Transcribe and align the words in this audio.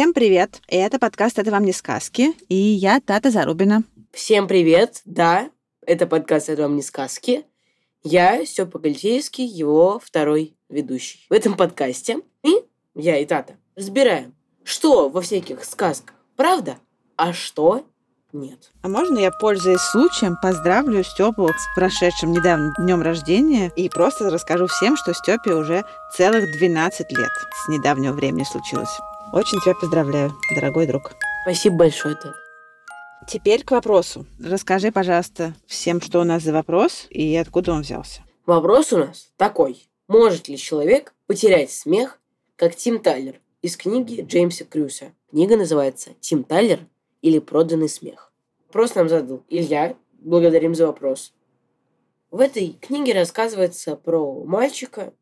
Всем 0.00 0.14
привет! 0.14 0.62
Это 0.66 0.98
подкаст 0.98 1.38
«Это 1.38 1.50
вам 1.50 1.62
не 1.66 1.74
сказки» 1.74 2.32
и 2.48 2.54
я 2.54 3.00
Тата 3.00 3.30
Зарубина. 3.30 3.82
Всем 4.12 4.48
привет! 4.48 5.02
Да, 5.04 5.50
это 5.86 6.06
подкаст 6.06 6.48
«Это 6.48 6.62
вам 6.62 6.76
не 6.76 6.80
сказки». 6.80 7.44
Я, 8.02 8.46
Степа 8.46 8.78
Гальтейский, 8.78 9.44
его 9.44 10.00
второй 10.02 10.56
ведущий. 10.70 11.26
В 11.28 11.34
этом 11.34 11.54
подкасте 11.54 12.20
и 12.42 12.64
я 12.94 13.18
и 13.18 13.26
Тата 13.26 13.56
разбираем, 13.76 14.34
что 14.64 15.10
во 15.10 15.20
всяких 15.20 15.62
сказках 15.64 16.16
правда, 16.34 16.78
а 17.16 17.34
что 17.34 17.84
нет. 18.32 18.70
А 18.80 18.88
можно 18.88 19.18
я, 19.18 19.30
пользуясь 19.30 19.82
случаем, 19.82 20.36
поздравлю 20.40 21.04
Степу 21.04 21.46
с 21.48 21.74
прошедшим 21.76 22.32
недавно 22.32 22.72
днем 22.78 23.02
рождения 23.02 23.70
и 23.76 23.90
просто 23.90 24.30
расскажу 24.30 24.66
всем, 24.66 24.96
что 24.96 25.12
Степе 25.12 25.52
уже 25.52 25.84
целых 26.16 26.50
12 26.52 27.12
лет 27.12 27.32
с 27.52 27.68
недавнего 27.68 28.14
времени 28.14 28.44
случилось. 28.44 28.98
Очень 29.32 29.60
тебя 29.60 29.76
поздравляю, 29.76 30.32
дорогой 30.56 30.88
друг. 30.88 31.12
Спасибо 31.42 31.76
большое, 31.76 32.16
Тата. 32.16 32.34
Теперь 33.28 33.62
к 33.62 33.70
вопросу. 33.70 34.26
Расскажи, 34.44 34.90
пожалуйста, 34.90 35.54
всем, 35.66 36.00
что 36.00 36.20
у 36.20 36.24
нас 36.24 36.42
за 36.42 36.52
вопрос 36.52 37.06
и 37.10 37.36
откуда 37.36 37.72
он 37.72 37.82
взялся. 37.82 38.22
Вопрос 38.44 38.92
у 38.92 38.98
нас 38.98 39.30
такой. 39.36 39.86
Может 40.08 40.48
ли 40.48 40.56
человек 40.56 41.14
потерять 41.28 41.70
смех, 41.70 42.18
как 42.56 42.74
Тим 42.74 42.98
Тайлер 42.98 43.40
из 43.62 43.76
книги 43.76 44.22
Джеймса 44.22 44.64
Крюса? 44.64 45.12
Книга 45.30 45.56
называется 45.56 46.10
«Тим 46.18 46.42
Тайлер 46.42 46.80
или 47.22 47.38
проданный 47.38 47.88
смех». 47.88 48.32
Вопрос 48.66 48.96
нам 48.96 49.08
задал 49.08 49.44
Илья. 49.48 49.94
Благодарим 50.18 50.74
за 50.74 50.88
вопрос. 50.88 51.32
В 52.32 52.40
этой 52.40 52.76
книге 52.80 53.12
рассказывается 53.12 53.94
про 53.94 54.42
мальчика 54.44 55.14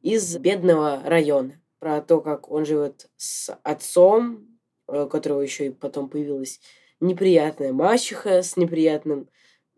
из 0.00 0.36
бедного 0.36 1.02
района. 1.04 1.60
Про 1.78 2.00
то, 2.00 2.20
как 2.20 2.50
он 2.50 2.64
живет 2.64 3.08
с 3.16 3.56
отцом, 3.62 4.46
э, 4.88 5.04
у 5.04 5.08
которого 5.08 5.40
еще 5.40 5.66
и 5.66 5.70
потом 5.70 6.08
появилась 6.08 6.60
неприятная 7.00 7.72
мачеха 7.72 8.42
с 8.42 8.56
неприятным 8.56 9.28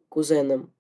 кузеном. 0.09 0.73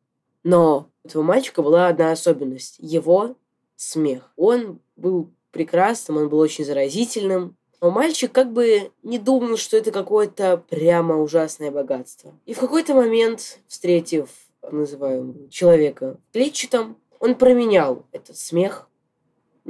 Но 0.42 0.91
у 1.04 1.08
этого 1.08 1.22
мальчика 1.22 1.62
была 1.62 1.88
одна 1.88 2.12
особенность. 2.12 2.76
Его 2.78 3.36
смех. 3.76 4.32
Он 4.36 4.80
был 4.96 5.30
прекрасным, 5.50 6.18
он 6.18 6.28
был 6.28 6.38
очень 6.38 6.64
заразительным. 6.64 7.56
Но 7.80 7.91
мальчик 7.91 8.30
как 8.30 8.52
бы 8.52 8.92
не 9.02 9.18
думал, 9.18 9.56
что 9.56 9.76
это 9.76 9.91
какое-то 9.91 10.62
прямо 10.68 11.20
ужасное 11.20 11.70
богатство. 11.70 12.32
И 12.44 12.52
в 12.52 12.58
какой-то 12.58 12.94
момент, 12.94 13.58
встретив, 13.68 14.28
называем 14.70 15.48
человека 15.48 16.18
клетчатом, 16.32 16.98
он 17.18 17.34
променял 17.34 18.06
этот 18.12 18.36
смех 18.36 18.89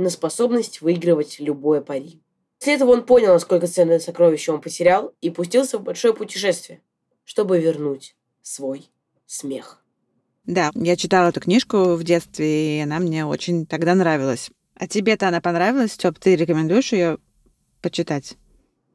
на 0.01 0.11
способность 0.11 0.81
выигрывать 0.81 1.39
любое 1.39 1.81
пари. 1.81 2.21
После 2.59 2.75
этого 2.75 2.93
он 2.93 3.05
понял, 3.05 3.33
насколько 3.33 3.67
ценное 3.67 3.99
сокровище 4.01 4.53
он 4.53 4.61
потерял, 4.61 5.15
и 5.21 5.31
пустился 5.31 5.79
в 5.79 5.83
большое 5.83 6.13
путешествие, 6.15 6.81
чтобы 7.25 7.59
вернуть 7.59 8.17
свой 8.43 8.91
смех. 9.27 9.83
Да, 10.45 10.71
я 10.75 10.97
читала 10.97 11.29
эту 11.29 11.41
книжку 11.41 11.95
в 11.95 12.03
детстве, 12.03 12.79
и 12.79 12.81
она 12.83 12.99
мне 12.99 13.25
очень 13.25 13.67
тогда 13.67 13.95
нравилась. 13.95 14.51
А 14.75 14.89
тебе-то 14.89 15.29
она 15.29 15.41
понравилась, 15.41 15.93
Степ? 15.93 16.19
Ты 16.19 16.37
рекомендуешь 16.37 16.93
ее 16.93 17.19
почитать? 17.83 18.37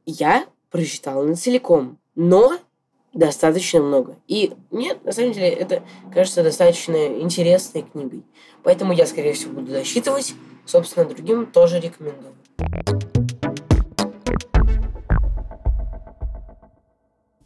Я 0.04 0.46
прочитал 0.70 1.24
на 1.24 1.36
целиком, 1.36 1.98
но 2.14 2.58
достаточно 3.14 3.80
много. 3.80 4.16
И 4.28 4.52
нет, 4.70 5.04
на 5.04 5.12
самом 5.12 5.32
деле, 5.32 5.48
это 5.48 5.82
кажется 6.12 6.42
достаточно 6.42 7.20
интересной 7.20 7.82
книгой. 7.82 8.24
Поэтому 8.62 8.92
я, 8.92 9.06
скорее 9.06 9.32
всего, 9.32 9.52
буду 9.52 9.72
досчитывать. 9.72 10.34
Собственно, 10.66 11.06
другим 11.08 11.46
тоже 11.46 11.80
рекомендую. 11.80 12.34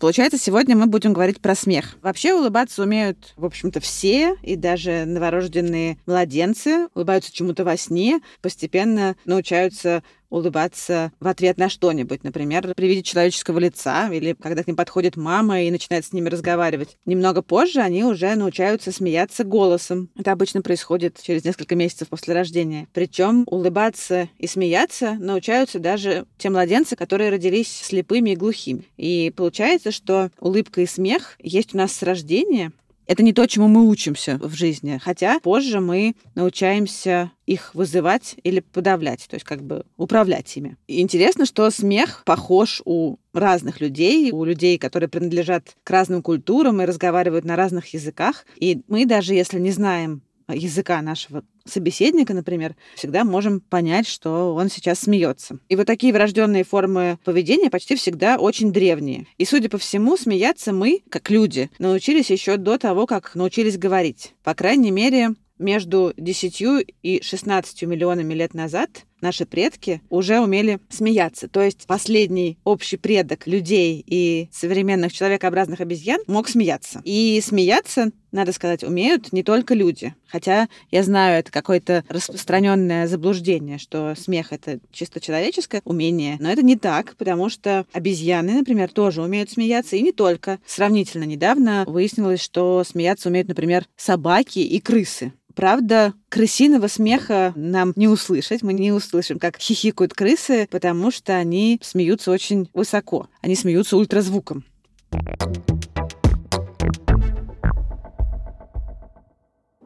Получается, 0.01 0.39
сегодня 0.39 0.75
мы 0.75 0.87
будем 0.87 1.13
говорить 1.13 1.43
про 1.43 1.55
смех. 1.55 1.99
Вообще 2.01 2.33
улыбаться 2.33 2.83
умеют, 2.83 3.35
в 3.37 3.45
общем-то, 3.45 3.81
все, 3.81 4.35
и 4.43 4.57
даже 4.57 5.05
новорожденные 5.05 5.99
младенцы 6.07 6.89
улыбаются 6.95 7.31
чему-то 7.31 7.65
во 7.65 7.77
сне, 7.77 8.21
постепенно 8.41 9.15
научаются 9.27 10.03
улыбаться 10.31 11.13
в 11.21 11.29
ответ 11.29 11.59
на 11.59 11.69
что-нибудь, 11.69 12.25
например, 12.25 12.73
при 12.75 12.87
виде 12.87 13.03
человеческого 13.03 13.59
лица, 13.59 14.09
или 14.13 14.33
когда 14.33 14.63
к 14.63 14.67
ним 14.67 14.77
подходит 14.77 15.17
мама 15.17 15.63
и 15.63 15.71
начинает 15.71 16.07
с 16.07 16.13
ними 16.13 16.29
разговаривать. 16.29 16.97
Немного 17.05 17.43
позже 17.43 17.81
они 17.81 18.05
уже 18.05 18.35
научаются 18.35 18.93
смеяться 18.93 19.45
голосом. 19.45 20.09
Это 20.17 20.33
обычно 20.33 20.63
происходит 20.63 21.21
через 21.23 21.45
несколько 21.45 21.75
месяцев 21.75 22.09
после 22.09 22.35
рождения. 22.35 22.89
Причем 22.93 23.45
улыбаться 23.47 24.29
и 24.39 24.47
смеяться 24.47 25.15
научаются 25.21 25.79
даже 25.79 26.27
те 26.39 26.51
младенцы, 26.51 26.97
которые 26.97 27.31
родились 27.31 27.71
слепыми 27.83 28.31
и 28.31 28.37
глухими. 28.37 28.85
И 28.97 29.33
получается, 29.37 29.91
что 29.91 30.31
улыбка 30.39 30.81
и 30.81 30.87
смех 30.87 31.37
есть 31.41 31.75
у 31.75 31.79
нас 31.79 31.93
с 31.93 32.03
рождения, 32.03 32.73
это 33.11 33.25
не 33.25 33.33
то, 33.33 33.45
чему 33.49 33.67
мы 33.67 33.89
учимся 33.89 34.39
в 34.41 34.55
жизни. 34.55 35.01
Хотя 35.03 35.41
позже 35.41 35.81
мы 35.81 36.15
научаемся 36.37 37.33
их 37.45 37.75
вызывать 37.75 38.37
или 38.45 38.61
подавлять, 38.61 39.27
то 39.29 39.35
есть 39.35 39.45
как 39.45 39.65
бы 39.65 39.85
управлять 39.97 40.57
ими. 40.57 40.77
И 40.87 41.01
интересно, 41.01 41.45
что 41.45 41.69
смех 41.71 42.23
похож 42.25 42.81
у 42.85 43.17
разных 43.33 43.81
людей, 43.81 44.31
у 44.31 44.45
людей, 44.45 44.79
которые 44.79 45.09
принадлежат 45.09 45.75
к 45.83 45.91
разным 45.91 46.23
культурам 46.23 46.81
и 46.81 46.85
разговаривают 46.85 47.45
на 47.45 47.57
разных 47.57 47.93
языках. 47.95 48.47
И 48.55 48.83
мы 48.87 49.07
даже 49.07 49.35
если 49.35 49.59
не 49.59 49.73
знаем 49.73 50.23
языка 50.55 51.01
нашего 51.03 51.45
собеседника, 51.65 52.35
например, 52.35 52.77
всегда 52.95 53.25
можем 53.25 53.61
понять, 53.61 54.07
что 54.07 54.55
он 54.55 54.69
сейчас 54.69 55.01
смеется. 55.01 55.59
И 55.69 55.77
вот 55.77 55.87
такие 55.87 56.13
врожденные 56.13 56.65
формы 56.65 57.19
поведения 57.25 57.71
почти 57.71 57.97
всегда 57.97 58.37
очень 58.37 58.73
древние. 58.73 59.27
И, 59.39 59.45
судя 59.45 59.69
по 59.69 59.79
всему, 59.79 60.17
смеяться 60.17 60.73
мы, 60.73 61.03
как 61.11 61.31
люди, 61.31 61.71
научились 61.79 62.31
еще 62.31 62.57
до 62.57 62.79
того, 62.79 63.07
как 63.07 63.35
научились 63.35 63.79
говорить. 63.79 64.35
По 64.43 64.55
крайней 64.55 64.91
мере, 64.91 65.31
между 65.59 66.13
10 66.17 66.87
и 67.03 67.21
16 67.23 67.83
миллионами 67.83 68.35
лет 68.35 68.55
назад 68.55 69.05
наши 69.23 69.47
предки 69.47 70.01
уже 70.11 70.41
умели 70.41 70.81
смеяться. 70.89 71.49
То 71.49 71.63
есть 71.63 71.87
последний 71.87 72.59
общий 72.65 72.97
предок 72.97 73.47
людей 73.47 74.03
и 74.07 74.49
современных 74.53 75.13
человекообразных 75.13 75.81
обезьян 75.81 76.21
мог 76.27 76.49
смеяться. 76.49 77.01
И 77.05 77.41
смеяться, 77.45 78.11
надо 78.33 78.53
сказать, 78.53 78.85
умеют 78.85 79.33
не 79.33 79.43
только 79.43 79.75
люди. 79.75 80.15
Хотя 80.27 80.69
я 80.91 81.03
знаю, 81.03 81.41
это 81.41 81.51
какое-то 81.51 82.05
распространенное 82.09 83.07
заблуждение, 83.07 83.79
что 83.79 84.15
смех 84.17 84.53
это 84.53 84.81
чисто 84.93 85.21
человеческое 85.21 85.83
умение. 85.85 86.37
Но 86.41 86.51
это 86.51 86.63
не 86.63 86.77
так, 86.77 87.17
потому 87.17 87.49
что 87.49 87.87
обезьяны, 87.93 88.53
например, 88.53 88.91
тоже 88.91 89.23
умеют 89.23 89.51
смеяться. 89.51 89.97
И 89.97 90.03
не 90.03 90.13
только. 90.13 90.59
Сравнительно 90.67 91.25
недавно 91.25 91.85
выяснилось, 91.87 92.41
что 92.41 92.85
смеяться 92.85 93.29
умеют, 93.29 93.49
например, 93.49 93.87
собаки 93.97 94.61
и 94.61 94.81
крысы. 94.81 95.33
Правда, 95.61 96.15
крысиного 96.31 96.87
смеха 96.87 97.53
нам 97.55 97.93
не 97.95 98.09
услышать. 98.09 98.63
Мы 98.63 98.73
не 98.73 98.93
услышим, 98.93 99.39
как 99.39 99.59
хихикают 99.59 100.15
крысы, 100.15 100.67
потому 100.71 101.11
что 101.11 101.35
они 101.35 101.79
смеются 101.83 102.31
очень 102.31 102.71
высоко. 102.73 103.29
Они 103.43 103.55
смеются 103.55 103.99
ультразвуком. 103.99 104.65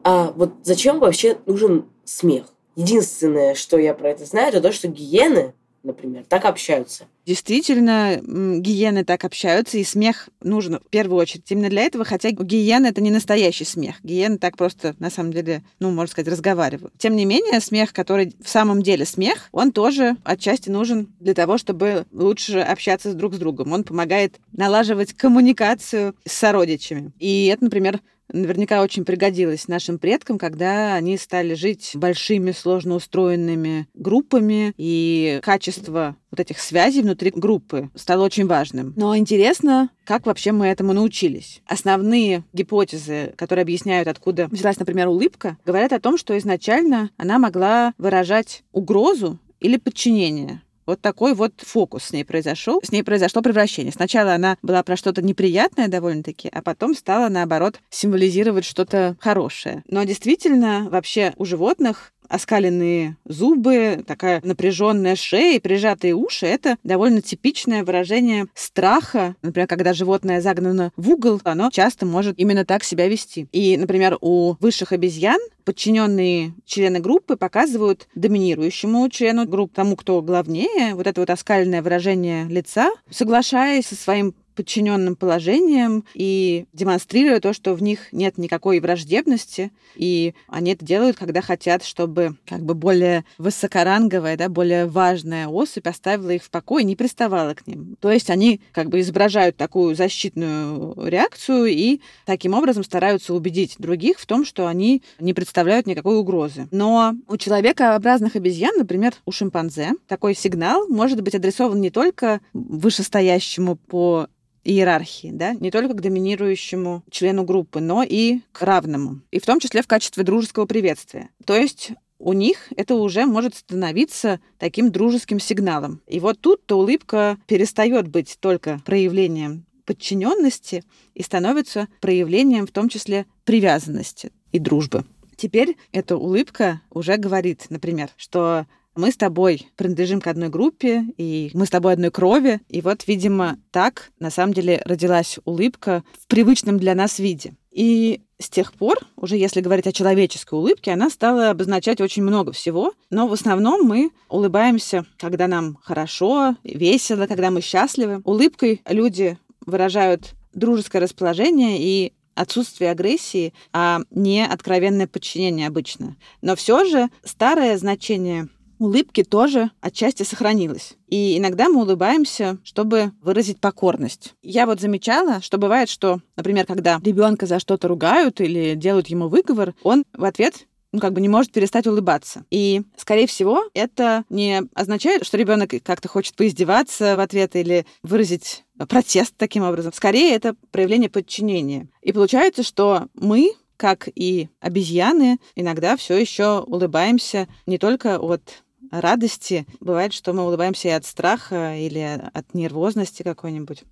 А 0.01 0.31
вот 0.37 0.53
зачем 0.63 0.99
вообще 0.99 1.39
нужен 1.45 1.87
смех? 2.05 2.45
Единственное, 2.77 3.53
что 3.53 3.77
я 3.77 3.93
про 3.93 4.11
это 4.11 4.23
знаю, 4.23 4.47
это 4.47 4.61
то, 4.61 4.71
что 4.71 4.87
гиены, 4.87 5.55
например, 5.85 6.25
так 6.27 6.45
общаются. 6.45 7.05
Действительно, 7.25 8.19
гиены 8.21 9.03
так 9.03 9.23
общаются, 9.23 9.77
и 9.77 9.83
смех 9.83 10.29
нужен 10.41 10.79
в 10.79 10.89
первую 10.89 11.19
очередь 11.19 11.49
именно 11.49 11.69
для 11.69 11.83
этого, 11.83 12.05
хотя 12.05 12.31
гиены 12.31 12.87
это 12.87 13.01
не 13.01 13.09
настоящий 13.09 13.65
смех. 13.65 13.95
Гиены 14.03 14.37
так 14.37 14.57
просто, 14.57 14.95
на 14.99 15.09
самом 15.09 15.33
деле, 15.33 15.63
ну, 15.79 15.91
можно 15.91 16.11
сказать, 16.11 16.31
разговаривают. 16.31 16.93
Тем 16.97 17.15
не 17.15 17.25
менее, 17.25 17.59
смех, 17.61 17.93
который 17.93 18.35
в 18.43 18.49
самом 18.49 18.81
деле 18.81 19.05
смех, 19.05 19.49
он 19.51 19.71
тоже 19.71 20.17
отчасти 20.23 20.69
нужен 20.69 21.07
для 21.19 21.33
того, 21.33 21.57
чтобы 21.57 22.05
лучше 22.11 22.59
общаться 22.59 23.13
друг 23.13 23.33
с 23.33 23.37
другом. 23.37 23.71
Он 23.71 23.83
помогает 23.83 24.39
налаживать 24.51 25.13
коммуникацию 25.13 26.15
с 26.25 26.31
сородичами. 26.33 27.11
И 27.19 27.47
это, 27.47 27.63
например, 27.63 28.01
наверняка 28.31 28.81
очень 28.81 29.05
пригодилось 29.05 29.67
нашим 29.67 29.99
предкам, 29.99 30.37
когда 30.37 30.95
они 30.95 31.17
стали 31.17 31.53
жить 31.53 31.91
большими, 31.93 32.51
сложно 32.51 32.95
устроенными 32.95 33.87
группами, 33.93 34.73
и 34.77 35.39
качество 35.43 36.15
вот 36.31 36.39
этих 36.39 36.59
связей 36.59 37.01
внутри 37.01 37.31
группы 37.31 37.89
стало 37.95 38.25
очень 38.25 38.47
важным. 38.47 38.93
Но 38.95 39.15
интересно, 39.15 39.89
как 40.03 40.25
вообще 40.25 40.51
мы 40.51 40.67
этому 40.67 40.93
научились. 40.93 41.61
Основные 41.65 42.43
гипотезы, 42.53 43.33
которые 43.37 43.63
объясняют, 43.63 44.07
откуда 44.07 44.47
взялась, 44.51 44.79
например, 44.79 45.07
улыбка, 45.07 45.57
говорят 45.65 45.93
о 45.93 45.99
том, 45.99 46.17
что 46.17 46.37
изначально 46.37 47.09
она 47.17 47.39
могла 47.39 47.93
выражать 47.97 48.63
угрозу 48.71 49.39
или 49.59 49.77
подчинение. 49.77 50.61
Вот 50.85 51.01
такой 51.01 51.33
вот 51.33 51.53
фокус 51.61 52.05
с 52.05 52.11
ней 52.11 52.23
произошел. 52.23 52.81
С 52.83 52.91
ней 52.91 53.03
произошло 53.03 53.41
превращение. 53.41 53.91
Сначала 53.91 54.33
она 54.33 54.57
была 54.61 54.83
про 54.83 54.95
что-то 54.95 55.21
неприятное 55.21 55.87
довольно-таки, 55.87 56.49
а 56.49 56.61
потом 56.61 56.95
стала, 56.95 57.29
наоборот, 57.29 57.79
символизировать 57.89 58.65
что-то 58.65 59.15
хорошее. 59.19 59.83
Но 59.87 60.03
действительно, 60.03 60.87
вообще 60.89 61.33
у 61.37 61.45
животных 61.45 62.13
оскаленные 62.29 63.17
зубы, 63.25 64.03
такая 64.05 64.41
напряженная 64.43 65.15
шея 65.15 65.55
и 65.55 65.59
прижатые 65.59 66.13
уши— 66.13 66.45
это 66.47 66.77
довольно 66.83 67.21
типичное 67.21 67.83
выражение 67.83 68.47
страха. 68.53 69.35
Например, 69.41 69.67
когда 69.67 69.93
животное 69.93 70.41
загнано 70.41 70.91
в 70.95 71.09
угол, 71.09 71.41
оно 71.43 71.69
часто 71.71 72.05
может 72.05 72.37
именно 72.39 72.65
так 72.65 72.83
себя 72.83 73.07
вести. 73.07 73.47
И, 73.51 73.77
например, 73.77 74.17
у 74.21 74.55
высших 74.59 74.91
обезьян 74.91 75.39
подчиненные 75.65 76.53
члены 76.65 76.99
группы 76.99 77.35
показывают 77.35 78.07
доминирующему 78.15 79.09
члену 79.09 79.45
группы, 79.45 79.73
тому, 79.75 79.95
кто 79.95 80.21
главнее, 80.21 80.93
вот 80.95 81.07
это 81.07 81.19
вот 81.21 81.29
оскаленное 81.29 81.81
выражение 81.81 82.45
лица, 82.45 82.91
соглашаясь 83.09 83.87
со 83.87 83.95
своим 83.95 84.33
подчиненным 84.55 85.15
положением 85.15 86.05
и 86.13 86.65
демонстрируя 86.73 87.39
то, 87.39 87.53
что 87.53 87.73
в 87.73 87.83
них 87.83 88.11
нет 88.11 88.37
никакой 88.37 88.79
враждебности, 88.79 89.71
и 89.95 90.33
они 90.47 90.71
это 90.71 90.85
делают, 90.85 91.17
когда 91.17 91.41
хотят, 91.41 91.83
чтобы 91.83 92.35
как 92.45 92.61
бы 92.61 92.73
более 92.73 93.25
высокоранговая, 93.37 94.37
да, 94.37 94.49
более 94.49 94.85
важная 94.85 95.47
особь 95.47 95.87
оставила 95.87 96.31
их 96.31 96.43
в 96.43 96.49
покое 96.49 96.83
не 96.83 96.95
приставала 96.95 97.53
к 97.53 97.67
ним. 97.67 97.97
То 97.99 98.11
есть 98.11 98.29
они 98.29 98.61
как 98.71 98.89
бы 98.89 98.99
изображают 98.99 99.57
такую 99.57 99.95
защитную 99.95 100.95
реакцию 101.07 101.65
и 101.67 102.01
таким 102.25 102.53
образом 102.53 102.83
стараются 102.83 103.33
убедить 103.33 103.75
других 103.77 104.19
в 104.19 104.25
том, 104.25 104.45
что 104.45 104.67
они 104.67 105.03
не 105.19 105.33
представляют 105.33 105.87
никакой 105.87 106.17
угрозы. 106.17 106.67
Но 106.71 107.15
у 107.27 107.37
человекообразных 107.37 108.35
обезьян, 108.35 108.75
например, 108.77 109.13
у 109.25 109.31
шимпанзе, 109.31 109.93
такой 110.07 110.35
сигнал 110.35 110.87
может 110.87 111.21
быть 111.21 111.35
адресован 111.35 111.81
не 111.81 111.89
только 111.89 112.41
вышестоящему 112.53 113.75
по 113.75 114.27
иерархии, 114.65 115.29
да, 115.31 115.53
не 115.53 115.71
только 115.71 115.93
к 115.93 116.01
доминирующему 116.01 117.03
члену 117.09 117.45
группы, 117.45 117.79
но 117.79 118.03
и 118.03 118.41
к 118.51 118.63
равному, 118.63 119.21
и 119.31 119.39
в 119.39 119.45
том 119.45 119.59
числе 119.59 119.81
в 119.81 119.87
качестве 119.87 120.23
дружеского 120.23 120.65
приветствия. 120.65 121.29
То 121.45 121.55
есть 121.55 121.91
у 122.19 122.33
них 122.33 122.73
это 122.75 122.95
уже 122.95 123.25
может 123.25 123.55
становиться 123.55 124.39
таким 124.57 124.91
дружеским 124.91 125.39
сигналом. 125.39 126.01
И 126.07 126.19
вот 126.19 126.39
тут-то 126.39 126.77
улыбка 126.77 127.37
перестает 127.47 128.07
быть 128.07 128.37
только 128.39 128.81
проявлением 128.85 129.65
подчиненности 129.85 130.83
и 131.13 131.21
становится 131.21 131.87
проявлением 132.01 132.65
в 132.65 132.71
том 132.71 132.89
числе 132.89 133.25
привязанности 133.43 134.31
и 134.51 134.59
дружбы. 134.59 135.05
Теперь 135.35 135.77
эта 135.91 136.17
улыбка 136.17 136.81
уже 136.89 137.17
говорит, 137.17 137.65
например, 137.69 138.09
что 138.17 138.65
мы 138.95 139.11
с 139.11 139.17
тобой 139.17 139.67
принадлежим 139.75 140.21
к 140.21 140.27
одной 140.27 140.49
группе, 140.49 141.05
и 141.17 141.51
мы 141.53 141.65
с 141.65 141.69
тобой 141.69 141.93
одной 141.93 142.11
крови. 142.11 142.61
И 142.69 142.81
вот, 142.81 143.07
видимо, 143.07 143.57
так 143.71 144.11
на 144.19 144.29
самом 144.29 144.53
деле 144.53 144.81
родилась 144.85 145.39
улыбка 145.45 146.03
в 146.19 146.27
привычном 146.27 146.79
для 146.79 146.95
нас 146.95 147.19
виде. 147.19 147.55
И 147.71 148.21
с 148.39 148.49
тех 148.49 148.73
пор, 148.73 148.99
уже 149.17 149.35
если 149.35 149.61
говорить 149.61 149.87
о 149.87 149.91
человеческой 149.91 150.55
улыбке, 150.55 150.91
она 150.91 151.09
стала 151.09 151.49
обозначать 151.49 151.99
очень 151.99 152.23
много 152.23 152.51
всего, 152.51 152.93
но 153.09 153.27
в 153.27 153.33
основном 153.33 153.85
мы 153.85 154.11
улыбаемся, 154.29 155.05
когда 155.17 155.47
нам 155.47 155.77
хорошо, 155.83 156.55
весело, 156.63 157.27
когда 157.27 157.51
мы 157.51 157.61
счастливы. 157.61 158.21
Улыбкой 158.23 158.81
люди 158.87 159.37
выражают 159.65 160.35
дружеское 160.53 160.99
расположение 160.99 161.77
и 161.79 162.13
отсутствие 162.35 162.91
агрессии, 162.91 163.53
а 163.73 164.01
не 164.11 164.45
откровенное 164.45 165.07
подчинение 165.07 165.67
обычно. 165.67 166.17
Но 166.41 166.55
все 166.55 166.85
же 166.85 167.09
старое 167.23 167.77
значение 167.77 168.49
улыбки 168.79 169.23
тоже 169.23 169.71
отчасти 169.81 170.23
сохранилось. 170.23 170.95
И 171.07 171.37
иногда 171.37 171.69
мы 171.69 171.81
улыбаемся, 171.81 172.57
чтобы 172.63 173.11
выразить 173.21 173.59
покорность. 173.59 174.33
Я 174.41 174.65
вот 174.65 174.79
замечала, 174.81 175.41
что 175.41 175.57
бывает, 175.57 175.89
что, 175.89 176.19
например, 176.35 176.65
когда 176.65 176.99
ребенка 177.03 177.45
за 177.45 177.59
что-то 177.59 177.87
ругают 177.87 178.41
или 178.41 178.75
делают 178.75 179.07
ему 179.07 179.27
выговор, 179.27 179.73
он 179.83 180.03
в 180.13 180.23
ответ 180.23 180.65
ну, 180.95 181.01
как 181.01 181.11
бы 181.11 181.19
не 181.19 181.27
может 181.27 181.51
перестать 181.51 181.87
улыбаться. 181.87 182.45
И, 182.49 182.83
скорее 182.95 183.27
всего, 183.27 183.65
это 183.73 184.23
не 184.29 184.63
означает, 184.73 185.25
что 185.25 185.35
ребенок 185.35 185.73
как-то 185.83 186.07
хочет 186.07 186.35
поиздеваться 186.35 187.17
в 187.17 187.19
ответ 187.19 187.57
или 187.57 187.85
выразить 188.01 188.63
протест 188.87 189.33
таким 189.35 189.63
образом. 189.63 189.91
Скорее, 189.91 190.33
это 190.33 190.55
проявление 190.71 191.09
подчинения. 191.09 191.89
И 192.01 192.13
получается, 192.13 192.63
что 192.63 193.07
мы 193.13 193.51
как 193.77 194.07
и 194.15 194.47
обезьяны, 194.61 195.37
иногда 195.55 195.97
все 195.97 196.17
еще 196.17 196.61
улыбаемся 196.61 197.47
не 197.65 197.77
только 197.77 198.19
от 198.19 198.63
радости. 199.01 199.65
Бывает, 199.79 200.13
что 200.13 200.33
мы 200.33 200.43
улыбаемся 200.43 200.89
и 200.89 200.91
от 200.91 201.05
страха 201.05 201.75
или 201.75 202.21
от 202.33 202.53
нервозности 202.53 203.23
какой-нибудь. 203.23 203.83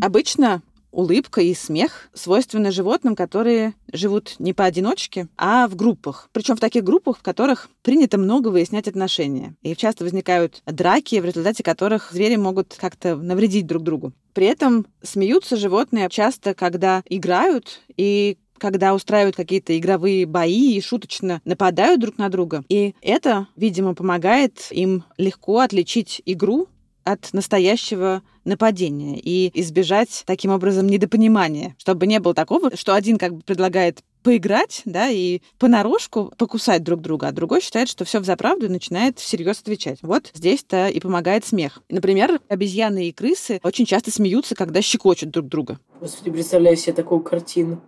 Обычно 0.00 0.62
улыбка 0.96 1.42
и 1.42 1.54
смех 1.54 2.08
свойственны 2.14 2.70
животным, 2.70 3.14
которые 3.14 3.74
живут 3.92 4.36
не 4.38 4.54
поодиночке, 4.54 5.28
а 5.36 5.68
в 5.68 5.76
группах. 5.76 6.30
Причем 6.32 6.56
в 6.56 6.60
таких 6.60 6.84
группах, 6.84 7.18
в 7.18 7.22
которых 7.22 7.68
принято 7.82 8.16
много 8.16 8.48
выяснять 8.48 8.88
отношения. 8.88 9.54
И 9.62 9.76
часто 9.76 10.04
возникают 10.04 10.62
драки, 10.64 11.20
в 11.20 11.24
результате 11.24 11.62
которых 11.62 12.12
звери 12.12 12.36
могут 12.36 12.76
как-то 12.78 13.16
навредить 13.16 13.66
друг 13.66 13.82
другу. 13.82 14.12
При 14.32 14.46
этом 14.46 14.86
смеются 15.02 15.56
животные 15.56 16.08
часто, 16.10 16.54
когда 16.54 17.02
играют 17.08 17.80
и 17.96 18.38
когда 18.58 18.94
устраивают 18.94 19.36
какие-то 19.36 19.76
игровые 19.78 20.26
бои 20.26 20.74
и 20.74 20.80
шуточно 20.80 21.40
нападают 21.44 22.00
друг 22.00 22.18
на 22.18 22.28
друга. 22.28 22.64
И 22.68 22.94
это, 23.02 23.48
видимо, 23.56 23.94
помогает 23.94 24.68
им 24.70 25.04
легко 25.18 25.60
отличить 25.60 26.22
игру 26.24 26.68
от 27.06 27.32
настоящего 27.32 28.22
нападения 28.44 29.18
и 29.18 29.50
избежать 29.54 30.24
таким 30.26 30.50
образом 30.50 30.86
недопонимания, 30.86 31.76
чтобы 31.78 32.06
не 32.06 32.18
было 32.20 32.34
такого, 32.34 32.76
что 32.76 32.94
один 32.94 33.16
как 33.16 33.34
бы 33.34 33.42
предлагает 33.42 34.02
поиграть, 34.22 34.82
да, 34.84 35.08
и 35.08 35.40
понарошку 35.56 36.32
покусать 36.36 36.82
друг 36.82 37.00
друга, 37.00 37.28
а 37.28 37.32
другой 37.32 37.60
считает, 37.60 37.88
что 37.88 38.04
все 38.04 38.18
в 38.18 38.24
заправду 38.24 38.66
и 38.66 38.68
начинает 38.68 39.20
всерьез 39.20 39.60
отвечать. 39.60 40.00
Вот 40.02 40.32
здесь-то 40.34 40.88
и 40.88 40.98
помогает 40.98 41.44
смех. 41.46 41.80
Например, 41.88 42.40
обезьяны 42.48 43.08
и 43.08 43.12
крысы 43.12 43.60
очень 43.62 43.86
часто 43.86 44.10
смеются, 44.10 44.56
когда 44.56 44.82
щекочут 44.82 45.30
друг 45.30 45.46
друга. 45.46 45.78
Господи, 46.00 46.32
представляю 46.32 46.76
себе 46.76 46.92
такую 46.92 47.20
картину. 47.20 47.80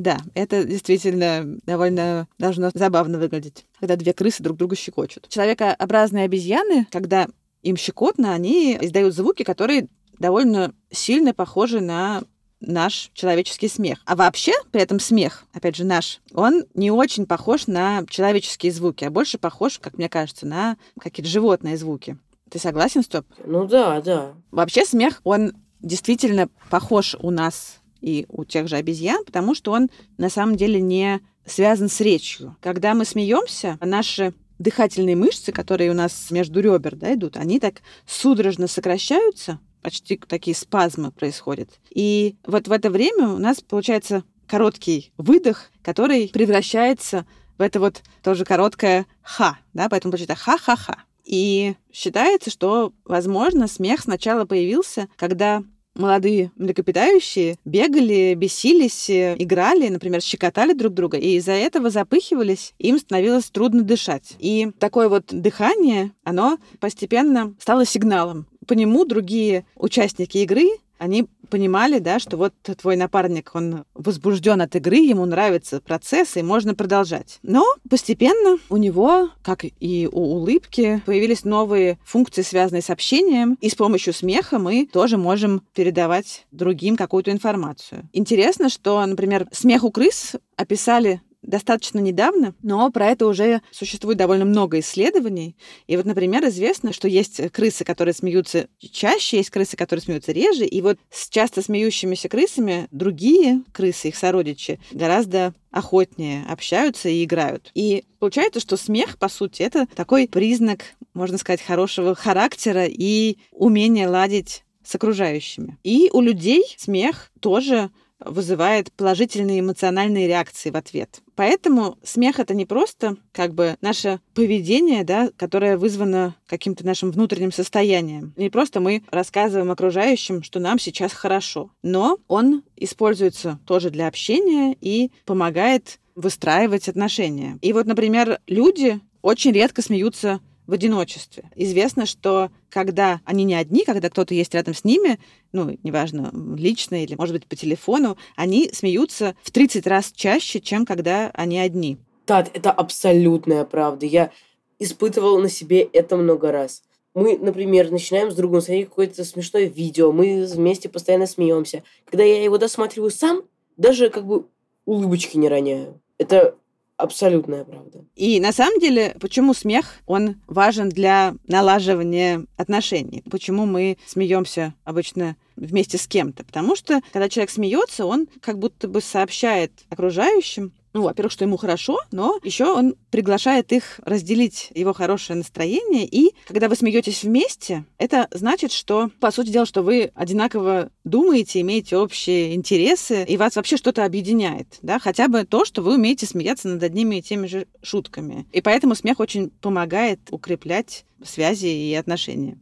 Да, 0.00 0.16
это 0.32 0.64
действительно 0.64 1.58
довольно 1.66 2.26
должно 2.38 2.70
забавно 2.72 3.18
выглядеть, 3.18 3.66
когда 3.78 3.96
две 3.96 4.14
крысы 4.14 4.42
друг 4.42 4.56
друга 4.56 4.74
щекочут. 4.74 5.28
Человекообразные 5.28 6.24
обезьяны, 6.24 6.86
когда 6.90 7.28
им 7.62 7.76
щекотно, 7.76 8.32
они 8.32 8.78
издают 8.80 9.14
звуки, 9.14 9.42
которые 9.42 9.88
довольно 10.18 10.72
сильно 10.90 11.34
похожи 11.34 11.80
на 11.80 12.22
наш 12.60 13.10
человеческий 13.12 13.68
смех. 13.68 13.98
А 14.06 14.16
вообще, 14.16 14.52
при 14.70 14.80
этом 14.80 15.00
смех, 15.00 15.44
опять 15.52 15.76
же, 15.76 15.84
наш, 15.84 16.22
он 16.32 16.64
не 16.72 16.90
очень 16.90 17.26
похож 17.26 17.66
на 17.66 18.06
человеческие 18.08 18.72
звуки, 18.72 19.04
а 19.04 19.10
больше 19.10 19.36
похож, 19.36 19.78
как 19.78 19.98
мне 19.98 20.08
кажется, 20.08 20.46
на 20.46 20.78
какие-то 20.98 21.30
животные 21.30 21.76
звуки. 21.76 22.16
Ты 22.48 22.58
согласен, 22.58 23.02
Стоп? 23.02 23.26
Ну 23.44 23.66
да, 23.66 24.00
да. 24.00 24.32
Вообще 24.50 24.86
смех, 24.86 25.20
он 25.24 25.52
действительно 25.80 26.48
похож 26.70 27.16
у 27.20 27.30
нас 27.30 27.79
и 28.00 28.26
у 28.28 28.44
тех 28.44 28.68
же 28.68 28.76
обезьян, 28.76 29.24
потому 29.24 29.54
что 29.54 29.72
он 29.72 29.90
на 30.18 30.30
самом 30.30 30.56
деле 30.56 30.80
не 30.80 31.20
связан 31.44 31.88
с 31.88 32.00
речью. 32.00 32.56
Когда 32.60 32.94
мы 32.94 33.04
смеемся, 33.04 33.78
наши 33.80 34.34
дыхательные 34.58 35.16
мышцы, 35.16 35.52
которые 35.52 35.90
у 35.90 35.94
нас 35.94 36.30
между 36.30 36.60
ребер 36.60 36.96
да, 36.96 37.14
идут, 37.14 37.36
они 37.36 37.58
так 37.58 37.82
судорожно 38.06 38.66
сокращаются, 38.66 39.58
почти 39.82 40.16
такие 40.18 40.54
спазмы 40.54 41.10
происходят. 41.10 41.70
И 41.90 42.36
вот 42.46 42.68
в 42.68 42.72
это 42.72 42.90
время 42.90 43.28
у 43.28 43.38
нас 43.38 43.60
получается 43.60 44.22
короткий 44.46 45.12
выдох, 45.16 45.70
который 45.82 46.28
превращается 46.28 47.26
в 47.56 47.62
это 47.62 47.80
вот 47.80 48.02
тоже 48.22 48.44
короткое 48.44 49.06
ха, 49.22 49.58
да, 49.74 49.88
поэтому 49.88 50.12
получается 50.12 50.42
ха-ха-ха. 50.42 51.04
И 51.24 51.74
считается, 51.92 52.50
что, 52.50 52.92
возможно, 53.04 53.68
смех 53.68 54.00
сначала 54.00 54.44
появился, 54.44 55.08
когда 55.16 55.62
молодые 56.00 56.50
млекопитающие 56.56 57.56
бегали, 57.64 58.34
бесились, 58.34 59.08
э, 59.10 59.36
играли, 59.38 59.88
например, 59.88 60.20
щекотали 60.20 60.72
друг 60.72 60.94
друга, 60.94 61.18
и 61.18 61.36
из-за 61.36 61.52
этого 61.52 61.90
запыхивались, 61.90 62.74
им 62.78 62.98
становилось 62.98 63.50
трудно 63.50 63.82
дышать. 63.82 64.34
И 64.38 64.70
такое 64.78 65.08
вот 65.08 65.26
дыхание, 65.28 66.12
оно 66.24 66.58
постепенно 66.80 67.54
стало 67.58 67.84
сигналом. 67.84 68.46
По 68.66 68.72
нему 68.74 69.04
другие 69.04 69.64
участники 69.74 70.38
игры 70.38 70.68
они 71.00 71.26
понимали, 71.48 71.98
да, 71.98 72.18
что 72.18 72.36
вот 72.36 72.52
твой 72.62 72.94
напарник, 72.94 73.50
он 73.54 73.84
возбужден 73.94 74.60
от 74.60 74.76
игры, 74.76 74.96
ему 74.96 75.24
нравится 75.24 75.80
процесс, 75.80 76.36
и 76.36 76.42
можно 76.42 76.74
продолжать. 76.74 77.38
Но 77.42 77.64
постепенно 77.88 78.58
у 78.68 78.76
него, 78.76 79.30
как 79.42 79.64
и 79.64 80.08
у 80.12 80.20
улыбки, 80.20 81.02
появились 81.06 81.44
новые 81.44 81.98
функции, 82.04 82.42
связанные 82.42 82.82
с 82.82 82.90
общением, 82.90 83.56
и 83.62 83.70
с 83.70 83.74
помощью 83.74 84.12
смеха 84.12 84.58
мы 84.58 84.86
тоже 84.86 85.16
можем 85.16 85.62
передавать 85.74 86.46
другим 86.52 86.96
какую-то 86.96 87.32
информацию. 87.32 88.08
Интересно, 88.12 88.68
что, 88.68 89.04
например, 89.06 89.48
смех 89.52 89.84
у 89.84 89.90
крыс 89.90 90.36
описали 90.56 91.22
достаточно 91.42 91.98
недавно, 91.98 92.54
но 92.62 92.90
про 92.90 93.08
это 93.08 93.26
уже 93.26 93.62
существует 93.70 94.18
довольно 94.18 94.44
много 94.44 94.78
исследований. 94.80 95.56
И 95.86 95.96
вот, 95.96 96.06
например, 96.06 96.46
известно, 96.46 96.92
что 96.92 97.08
есть 97.08 97.40
крысы, 97.50 97.84
которые 97.84 98.14
смеются 98.14 98.68
чаще, 98.78 99.38
есть 99.38 99.50
крысы, 99.50 99.76
которые 99.76 100.02
смеются 100.02 100.32
реже. 100.32 100.66
И 100.66 100.80
вот 100.82 100.98
с 101.10 101.28
часто 101.28 101.62
смеющимися 101.62 102.28
крысами 102.28 102.88
другие 102.90 103.62
крысы, 103.72 104.08
их 104.08 104.16
сородичи, 104.16 104.80
гораздо 104.92 105.54
охотнее 105.70 106.44
общаются 106.48 107.08
и 107.08 107.24
играют. 107.24 107.70
И 107.74 108.04
получается, 108.18 108.60
что 108.60 108.76
смех, 108.76 109.18
по 109.18 109.28
сути, 109.28 109.62
это 109.62 109.86
такой 109.94 110.28
признак, 110.28 110.94
можно 111.14 111.38
сказать, 111.38 111.62
хорошего 111.62 112.14
характера 112.14 112.86
и 112.86 113.38
умения 113.52 114.08
ладить 114.08 114.64
с 114.82 114.94
окружающими. 114.94 115.78
И 115.84 116.10
у 116.12 116.20
людей 116.20 116.64
смех 116.76 117.30
тоже 117.40 117.90
вызывает 118.24 118.92
положительные 118.92 119.60
эмоциональные 119.60 120.26
реакции 120.26 120.70
в 120.70 120.76
ответ. 120.76 121.20
Поэтому 121.34 121.98
смех 122.02 122.38
это 122.38 122.54
не 122.54 122.66
просто 122.66 123.16
как 123.32 123.54
бы 123.54 123.76
наше 123.80 124.20
поведение, 124.34 125.04
да, 125.04 125.30
которое 125.36 125.76
вызвано 125.76 126.34
каким-то 126.46 126.84
нашим 126.84 127.10
внутренним 127.10 127.52
состоянием. 127.52 128.34
Не 128.36 128.50
просто 128.50 128.80
мы 128.80 129.02
рассказываем 129.10 129.70
окружающим, 129.70 130.42
что 130.42 130.60
нам 130.60 130.78
сейчас 130.78 131.12
хорошо, 131.12 131.70
но 131.82 132.18
он 132.28 132.62
используется 132.76 133.58
тоже 133.66 133.90
для 133.90 134.06
общения 134.06 134.76
и 134.80 135.10
помогает 135.24 135.98
выстраивать 136.14 136.88
отношения. 136.88 137.58
И 137.62 137.72
вот, 137.72 137.86
например, 137.86 138.40
люди 138.46 139.00
очень 139.22 139.52
редко 139.52 139.82
смеются 139.82 140.40
в 140.70 140.72
одиночестве. 140.72 141.50
Известно, 141.56 142.06
что 142.06 142.50
когда 142.70 143.20
они 143.24 143.44
не 143.44 143.54
одни, 143.54 143.84
когда 143.84 144.08
кто-то 144.08 144.34
есть 144.34 144.54
рядом 144.54 144.72
с 144.72 144.84
ними, 144.84 145.18
ну, 145.52 145.76
неважно, 145.82 146.30
лично 146.56 147.02
или, 147.02 147.16
может 147.16 147.34
быть, 147.34 147.46
по 147.46 147.56
телефону, 147.56 148.16
они 148.36 148.70
смеются 148.72 149.34
в 149.42 149.50
30 149.50 149.86
раз 149.88 150.12
чаще, 150.14 150.60
чем 150.60 150.86
когда 150.86 151.30
они 151.34 151.58
одни. 151.58 151.98
Тат, 152.24 152.50
это 152.54 152.70
абсолютная 152.70 153.64
правда. 153.64 154.06
Я 154.06 154.30
испытывал 154.78 155.40
на 155.40 155.50
себе 155.50 155.82
это 155.82 156.16
много 156.16 156.52
раз. 156.52 156.82
Мы, 157.14 157.36
например, 157.36 157.90
начинаем 157.90 158.30
с 158.30 158.36
другом 158.36 158.60
смотреть 158.60 158.88
какое-то 158.88 159.24
смешное 159.24 159.64
видео, 159.64 160.12
мы 160.12 160.46
вместе 160.46 160.88
постоянно 160.88 161.26
смеемся. 161.26 161.82
Когда 162.04 162.22
я 162.22 162.44
его 162.44 162.56
досматриваю 162.56 163.10
сам, 163.10 163.42
даже 163.76 164.08
как 164.08 164.24
бы 164.24 164.46
улыбочки 164.84 165.36
не 165.36 165.48
роняю. 165.48 166.00
Это 166.18 166.54
абсолютная 167.00 167.64
правда. 167.64 168.04
И 168.14 168.40
на 168.40 168.52
самом 168.52 168.78
деле, 168.80 169.16
почему 169.20 169.54
смех, 169.54 170.00
он 170.06 170.36
важен 170.46 170.88
для 170.88 171.34
налаживания 171.46 172.44
отношений? 172.56 173.22
Почему 173.30 173.66
мы 173.66 173.98
смеемся 174.06 174.74
обычно 174.84 175.36
вместе 175.56 175.98
с 175.98 176.06
кем-то? 176.06 176.44
Потому 176.44 176.76
что, 176.76 177.00
когда 177.12 177.28
человек 177.28 177.50
смеется, 177.50 178.06
он 178.06 178.28
как 178.40 178.58
будто 178.58 178.88
бы 178.88 179.00
сообщает 179.00 179.72
окружающим, 179.88 180.72
ну, 180.92 181.02
во-первых, 181.02 181.32
что 181.32 181.44
ему 181.44 181.56
хорошо, 181.56 181.98
но 182.10 182.38
еще 182.42 182.72
он 182.72 182.96
приглашает 183.10 183.72
их 183.72 184.00
разделить 184.04 184.70
его 184.74 184.92
хорошее 184.92 185.36
настроение. 185.36 186.06
И 186.06 186.34
когда 186.46 186.68
вы 186.68 186.76
смеетесь 186.76 187.22
вместе, 187.22 187.84
это 187.98 188.28
значит, 188.32 188.72
что, 188.72 189.10
по 189.20 189.30
сути 189.30 189.50
дела, 189.50 189.66
что 189.66 189.82
вы 189.82 190.10
одинаково 190.14 190.90
думаете, 191.04 191.60
имеете 191.60 191.96
общие 191.96 192.54
интересы, 192.54 193.24
и 193.24 193.36
вас 193.36 193.56
вообще 193.56 193.76
что-то 193.76 194.04
объединяет, 194.04 194.78
да, 194.82 194.98
хотя 194.98 195.28
бы 195.28 195.44
то, 195.44 195.64
что 195.64 195.82
вы 195.82 195.94
умеете 195.94 196.26
смеяться 196.26 196.68
над 196.68 196.82
одними 196.82 197.16
и 197.16 197.22
теми 197.22 197.46
же 197.46 197.66
шутками. 197.82 198.46
И 198.52 198.60
поэтому 198.60 198.94
смех 198.94 199.20
очень 199.20 199.50
помогает 199.50 200.20
укреплять 200.30 201.04
связи 201.24 201.66
и 201.66 201.94
отношения. 201.94 202.58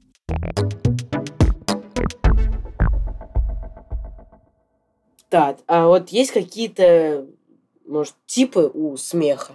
Так, 5.31 5.59
а 5.67 5.89
вот 5.89 6.09
есть 6.09 6.33
какие-то 6.33 7.27
может, 7.88 8.14
типы 8.26 8.71
у 8.73 8.97
смеха? 8.97 9.54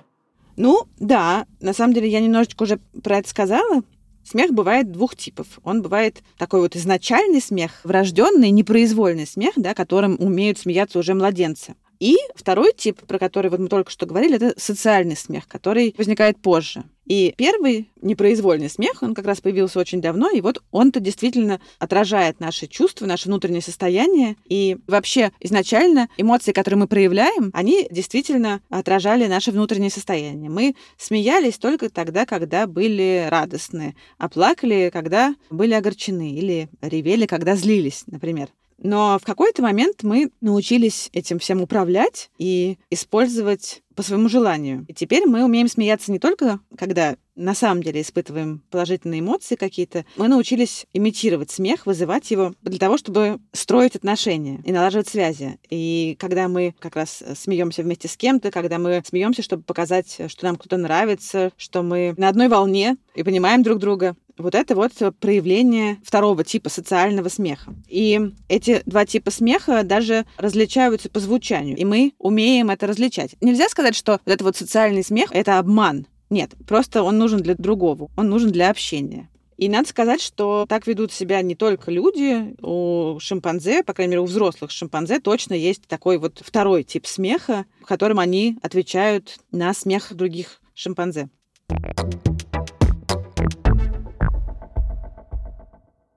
Ну, 0.56 0.84
да, 1.00 1.46
на 1.62 1.74
самом 1.74 1.94
деле 1.94 2.10
я 2.10 2.20
немножечко 2.20 2.64
уже 2.64 2.80
про 3.04 3.18
это 3.18 3.30
сказала. 3.30 3.84
Смех 4.24 4.52
бывает 4.52 4.92
двух 4.92 5.16
типов. 5.16 5.48
Он 5.64 5.82
бывает 5.82 6.22
такой 6.38 6.62
вот 6.62 6.76
изначальный 6.76 7.42
смех, 7.42 7.82
врожденный, 7.84 8.52
непроизвольный 8.52 9.28
смех, 9.28 9.54
да, 9.56 9.74
которым 9.74 10.16
умеют 10.20 10.60
смеяться 10.60 11.00
уже 11.00 11.14
младенцы. 11.14 11.76
И 12.04 12.18
второй 12.36 12.74
тип, 12.74 13.00
про 13.08 13.18
который 13.18 13.50
вот 13.50 13.62
мы 13.62 13.70
только 13.70 13.90
что 13.90 14.06
говорили, 14.06 14.36
это 14.36 14.54
социальный 14.60 15.16
смех, 15.16 15.48
который 15.48 15.96
возникает 15.98 16.38
позже. 16.38 16.84
И 17.06 17.34
первый 17.38 17.90
непроизвольный 18.02 18.70
смех, 18.70 19.02
он 19.02 19.14
как 19.14 19.26
раз 19.26 19.40
появился 19.40 19.80
очень 19.80 20.02
давно, 20.02 20.30
и 20.30 20.42
вот 20.42 20.62
он-то 20.72 21.00
действительно 21.00 21.62
отражает 21.80 22.42
наши 22.42 22.68
чувства, 22.68 23.06
наше 23.06 23.30
внутреннее 23.30 23.62
состояние. 23.62 24.36
И 24.50 24.76
вообще 24.86 25.32
изначально 25.40 26.10
эмоции, 26.18 26.52
которые 26.52 26.80
мы 26.80 26.88
проявляем, 26.88 27.52
они 27.54 27.88
действительно 27.90 28.60
отражали 28.70 29.28
наше 29.28 29.52
внутреннее 29.52 29.90
состояние. 29.90 30.50
Мы 30.50 30.76
смеялись 30.98 31.58
только 31.58 31.90
тогда, 31.90 32.26
когда 32.26 32.68
были 32.68 33.28
радостны, 33.30 33.96
а 34.18 34.28
плакали, 34.28 34.90
когда 34.92 35.36
были 35.50 35.74
огорчены, 35.74 36.34
или 36.34 36.68
ревели, 36.82 37.28
когда 37.28 37.56
злились, 37.56 38.04
например. 38.08 38.50
Но 38.84 39.18
в 39.20 39.26
какой-то 39.26 39.64
момент 39.64 40.04
мы 40.04 40.30
научились 40.42 41.10
этим 41.14 41.40
всем 41.40 41.62
управлять 41.62 42.30
и 42.38 42.78
использовать 42.92 43.82
по 43.96 44.04
своему 44.04 44.30
желанию. 44.30 44.86
И 44.88 44.94
теперь 44.94 45.26
мы 45.26 45.44
умеем 45.44 45.68
смеяться 45.68 46.12
не 46.12 46.20
только, 46.20 46.60
когда 46.78 47.16
на 47.36 47.56
самом 47.56 47.82
деле 47.82 48.02
испытываем 48.02 48.62
положительные 48.70 49.22
эмоции 49.22 49.56
какие-то. 49.56 50.06
Мы 50.18 50.28
научились 50.28 50.86
имитировать 50.94 51.52
смех, 51.52 51.86
вызывать 51.86 52.30
его 52.32 52.54
для 52.62 52.78
того, 52.78 52.98
чтобы 52.98 53.40
строить 53.54 53.96
отношения 53.96 54.62
и 54.66 54.72
налаживать 54.72 55.08
связи. 55.08 55.58
И 55.70 56.16
когда 56.20 56.48
мы 56.48 56.76
как 56.80 56.96
раз 56.96 57.24
смеемся 57.36 57.82
вместе 57.84 58.08
с 58.08 58.18
кем-то, 58.18 58.52
когда 58.52 58.78
мы 58.78 59.02
смеемся, 59.06 59.42
чтобы 59.42 59.64
показать, 59.64 60.22
что 60.28 60.46
нам 60.46 60.58
кто-то 60.58 60.78
нравится, 60.78 61.52
что 61.58 61.82
мы 61.82 62.14
на 62.18 62.30
одной 62.30 62.50
волне 62.50 62.98
и 63.16 63.24
понимаем 63.24 63.64
друг 63.64 63.80
друга, 63.80 64.16
вот 64.38 64.56
это 64.56 64.76
вот 64.76 64.92
проявление 65.20 65.98
второго 66.04 66.44
типа 66.44 66.70
социального 66.70 67.30
смеха. 67.30 67.74
И 67.88 68.20
эти 68.48 68.82
два 68.86 69.06
типа 69.06 69.32
смеха 69.32 69.84
даже 69.84 70.26
различаются 70.38 71.10
по 71.10 71.20
звучанию, 71.20 71.78
и 71.78 71.86
мы 71.86 72.14
умеем 72.18 72.70
это 72.70 72.88
различать. 72.88 73.36
Нельзя 73.42 73.70
сказать, 73.70 73.96
что 73.96 74.20
вот 74.26 74.34
это 74.34 74.44
вот 74.44 74.56
социальный 74.56 75.04
смех— 75.04 75.30
это 75.32 75.60
обман. 75.60 76.08
Нет, 76.30 76.52
просто 76.68 77.04
он 77.04 77.18
нужен 77.18 77.42
для 77.42 77.56
другого, 77.56 78.10
он 78.16 78.30
нужен 78.30 78.52
для 78.52 78.70
общения. 78.70 79.30
И 79.58 79.70
надо 79.70 79.88
сказать, 79.88 80.20
что 80.20 80.66
так 80.68 80.88
ведут 80.88 81.12
себя 81.12 81.42
не 81.42 81.56
только 81.56 81.92
люди, 81.92 82.56
у 82.62 83.20
шимпанзе, 83.20 83.84
по 83.84 83.94
крайней 83.94 84.12
мере, 84.12 84.22
у 84.22 84.26
взрослых 84.26 84.72
шимпанзе 84.72 85.20
точно 85.20 85.54
есть 85.54 85.88
такой 85.88 86.18
вот 86.18 86.42
второй 86.44 86.84
тип 86.84 87.06
смеха, 87.06 87.66
в 87.82 87.86
котором 87.86 88.20
они 88.20 88.58
отвечают 88.62 89.38
на 89.52 89.74
смех 89.74 90.14
других 90.14 90.60
шимпанзе. 90.74 91.30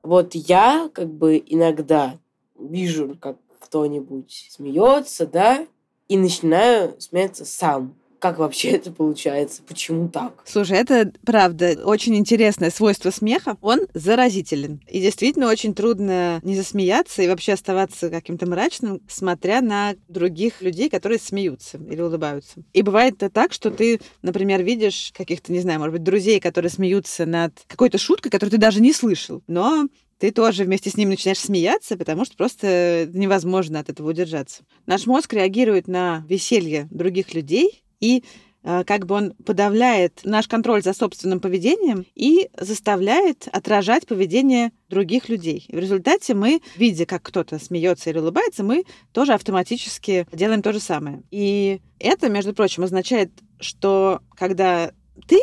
Вот 0.07 0.37
я 0.37 0.89
как 0.95 1.09
бы 1.09 1.43
иногда 1.45 2.17
вижу, 2.57 3.19
как 3.21 3.39
кто-нибудь 3.59 4.47
смеется, 4.53 5.27
да, 5.27 5.67
и 6.07 6.17
начинаю 6.17 6.95
смеяться 7.01 7.45
сам. 7.45 7.97
Как 8.18 8.38
вообще 8.38 8.68
это 8.73 8.90
получается? 8.92 9.62
Почему 9.66 10.08
так? 10.08 10.42
Слушай, 10.44 10.78
это 10.78 11.12
правда 11.25 11.76
очень 11.85 12.16
интересное 12.16 12.70
свойство 12.70 13.11
смеха. 13.11 13.56
Он 13.61 13.80
заразителен. 13.94 14.80
И 14.88 15.00
действительно 15.00 15.49
очень 15.49 15.75
трудно 15.75 16.40
не 16.42 16.56
засмеяться 16.56 17.23
и 17.23 17.28
вообще 17.28 17.52
оставаться 17.52 18.11
каким-то 18.11 18.46
мрачным, 18.46 19.00
смотря 19.08 19.61
на 19.61 19.94
других 20.08 20.62
людей, 20.62 20.88
которые 20.88 21.18
смеются 21.18 21.78
или 21.78 22.00
улыбаются. 22.00 22.62
И 22.73 22.82
бывает 22.82 23.14
это 23.16 23.30
так, 23.30 23.52
что 23.52 23.70
ты, 23.70 24.00
например, 24.23 24.62
видишь 24.62 25.12
каких-то, 25.16 25.52
не 25.52 25.61
знаю, 25.61 25.78
может 25.80 25.92
быть, 25.92 26.02
друзей, 26.02 26.40
которые 26.40 26.70
смеются 26.70 27.26
над 27.26 27.52
какой-то 27.66 27.99
шуткой, 27.99 28.30
которую 28.30 28.52
ты 28.52 28.58
даже 28.58 28.80
не 28.80 28.92
слышал. 28.92 29.42
Но 29.46 29.87
ты 30.18 30.30
тоже 30.30 30.64
вместе 30.64 30.90
с 30.90 30.96
ним 30.96 31.11
начинаешь 31.11 31.38
смеяться, 31.38 31.96
потому 31.96 32.25
что 32.25 32.37
просто 32.37 33.08
невозможно 33.12 33.80
от 33.80 33.90
этого 33.90 34.11
удержаться. 34.11 34.64
Наш 34.87 35.06
мозг 35.06 35.32
реагирует 35.35 35.88
на 35.88 36.25
веселье 36.28 36.88
других 36.90 37.35
людей 37.35 37.82
и 38.00 38.25
э, 38.62 38.85
как 38.85 39.07
бы 39.07 39.15
он 39.15 39.33
подавляет 39.45 40.21
наш 40.25 40.49
контроль 40.49 40.83
за 40.83 40.93
собственным 40.93 41.41
поведением 41.41 42.05
и 42.15 42.49
заставляет 42.59 43.49
отражать 43.53 44.07
поведение 44.07 44.73
других 44.88 45.29
людей. 45.29 45.65
И 45.69 45.76
в 45.76 45.79
результате 45.79 46.35
мы, 46.35 46.61
видя, 46.76 47.07
как 47.07 47.23
кто-то 47.23 47.59
смеется 47.59 48.11
или 48.11 48.19
улыбается, 48.19 48.65
мы 48.65 48.85
тоже 49.12 49.33
автоматически 49.33 50.26
делаем 50.33 50.62
то 50.62 50.73
же 50.73 50.81
самое. 50.81 51.23
И 51.31 51.81
это, 51.99 52.29
между 52.29 52.55
прочим, 52.55 52.85
означает, 52.85 53.31
что 53.61 54.21
когда 54.37 54.93
ты 55.29 55.38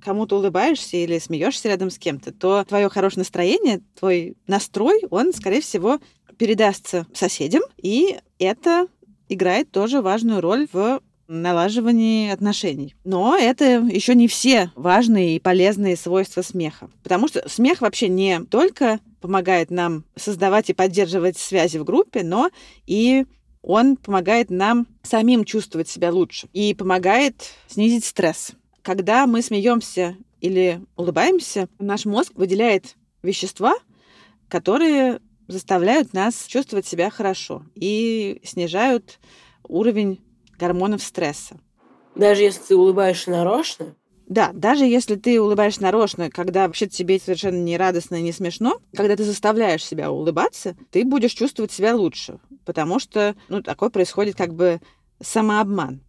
кому-то 0.00 0.36
улыбаешься 0.36 0.96
или 0.96 1.18
смеешься 1.18 1.68
рядом 1.68 1.90
с 1.90 1.98
кем-то, 1.98 2.32
то 2.32 2.64
твое 2.64 2.88
хорошее 2.88 3.20
настроение, 3.20 3.82
твой 3.98 4.36
настрой, 4.46 5.02
он, 5.10 5.32
скорее 5.32 5.60
всего, 5.60 5.98
передастся 6.38 7.06
соседям, 7.12 7.62
и 7.76 8.18
это 8.38 8.86
играет 9.28 9.70
тоже 9.70 10.00
важную 10.00 10.40
роль 10.40 10.68
в 10.72 11.02
налаживании 11.28 12.30
отношений. 12.30 12.94
Но 13.04 13.36
это 13.36 13.64
еще 13.80 14.14
не 14.14 14.26
все 14.26 14.72
важные 14.74 15.36
и 15.36 15.40
полезные 15.40 15.96
свойства 15.96 16.42
смеха. 16.42 16.90
Потому 17.02 17.28
что 17.28 17.46
смех 17.48 17.82
вообще 17.82 18.08
не 18.08 18.40
только 18.40 19.00
помогает 19.20 19.70
нам 19.70 20.04
создавать 20.16 20.70
и 20.70 20.74
поддерживать 20.74 21.36
связи 21.36 21.76
в 21.78 21.84
группе, 21.84 22.22
но 22.22 22.50
и 22.86 23.26
он 23.62 23.96
помогает 23.96 24.50
нам 24.50 24.86
самим 25.02 25.44
чувствовать 25.44 25.88
себя 25.88 26.10
лучше 26.10 26.48
и 26.52 26.74
помогает 26.74 27.50
снизить 27.66 28.04
стресс. 28.04 28.52
Когда 28.82 29.26
мы 29.26 29.42
смеемся 29.42 30.16
или 30.40 30.80
улыбаемся, 30.96 31.68
наш 31.78 32.06
мозг 32.06 32.32
выделяет 32.36 32.96
вещества, 33.22 33.74
которые 34.48 35.20
заставляют 35.48 36.12
нас 36.12 36.46
чувствовать 36.46 36.86
себя 36.86 37.10
хорошо 37.10 37.64
и 37.74 38.40
снижают 38.44 39.18
уровень 39.66 40.20
гормонов 40.58 41.02
стресса. 41.02 41.58
Даже 42.14 42.42
если 42.42 42.60
ты 42.62 42.76
улыбаешься 42.76 43.30
нарочно, 43.30 43.94
Да, 44.26 44.50
даже 44.52 44.84
если 44.84 45.14
ты 45.14 45.40
улыбаешься 45.40 45.82
нарочно, 45.82 46.30
когда 46.30 46.66
вообще 46.66 46.86
тебе 46.86 47.18
совершенно 47.18 47.62
не 47.62 47.78
радостно 47.78 48.16
и 48.16 48.22
не 48.22 48.32
смешно, 48.32 48.78
когда 48.94 49.16
ты 49.16 49.24
заставляешь 49.24 49.84
себя 49.84 50.10
улыбаться, 50.10 50.76
ты 50.90 51.04
будешь 51.04 51.32
чувствовать 51.32 51.72
себя 51.72 51.96
лучше, 51.96 52.38
потому 52.66 52.98
что 52.98 53.34
ну, 53.48 53.62
такое 53.62 53.88
происходит 53.88 54.36
как 54.36 54.52
бы 54.54 54.80
самообман. 55.22 56.02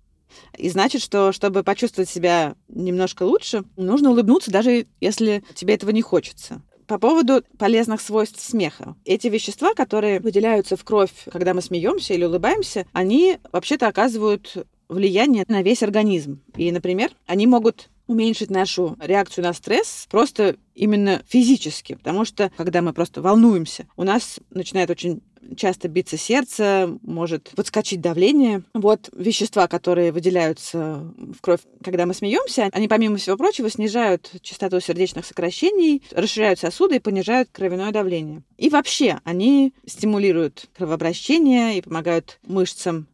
И 0.57 0.69
значит, 0.69 1.01
что 1.01 1.31
чтобы 1.31 1.63
почувствовать 1.63 2.09
себя 2.09 2.55
немножко 2.67 3.23
лучше, 3.23 3.63
нужно 3.77 4.11
улыбнуться, 4.11 4.51
даже 4.51 4.87
если 4.99 5.43
тебе 5.55 5.75
этого 5.75 5.91
не 5.91 6.01
хочется. 6.01 6.61
По 6.89 6.97
поводу 6.97 7.43
полезных 7.59 8.01
свойств 8.01 8.41
смеха. 8.41 8.95
Эти 9.05 9.27
вещества, 9.27 9.75
которые 9.75 10.19
выделяются 10.19 10.75
в 10.75 10.83
кровь, 10.83 11.11
когда 11.31 11.53
мы 11.53 11.61
смеемся 11.61 12.15
или 12.15 12.25
улыбаемся, 12.25 12.87
они 12.93 13.37
вообще-то 13.51 13.87
оказывают 13.87 14.65
влияние 14.89 15.45
на 15.47 15.61
весь 15.61 15.83
организм. 15.83 16.41
И, 16.57 16.71
например, 16.71 17.11
они 17.27 17.45
могут 17.45 17.89
уменьшить 18.07 18.49
нашу 18.49 18.97
реакцию 18.99 19.45
на 19.45 19.53
стресс 19.53 20.07
просто 20.09 20.55
именно 20.73 21.21
физически, 21.27 21.93
потому 21.93 22.25
что 22.25 22.51
когда 22.57 22.81
мы 22.81 22.91
просто 22.91 23.21
волнуемся, 23.21 23.85
у 23.95 24.03
нас 24.03 24.39
начинает 24.49 24.89
очень 24.89 25.21
часто 25.55 25.87
биться 25.87 26.17
сердце, 26.17 26.97
может 27.01 27.51
подскочить 27.55 28.01
давление. 28.01 28.63
Вот 28.73 29.09
вещества, 29.13 29.67
которые 29.67 30.11
выделяются 30.11 31.13
в 31.17 31.41
кровь, 31.41 31.61
когда 31.83 32.05
мы 32.05 32.13
смеемся, 32.13 32.69
они, 32.71 32.87
помимо 32.87 33.17
всего 33.17 33.37
прочего, 33.37 33.69
снижают 33.69 34.31
частоту 34.41 34.79
сердечных 34.79 35.25
сокращений, 35.25 36.03
расширяют 36.11 36.59
сосуды 36.59 36.97
и 36.97 36.99
понижают 36.99 37.49
кровяное 37.51 37.91
давление. 37.91 38.43
И 38.57 38.69
вообще 38.69 39.19
они 39.23 39.73
стимулируют 39.85 40.67
кровообращение 40.77 41.77
и 41.77 41.81
помогают 41.81 42.39
мышцам 42.45 43.07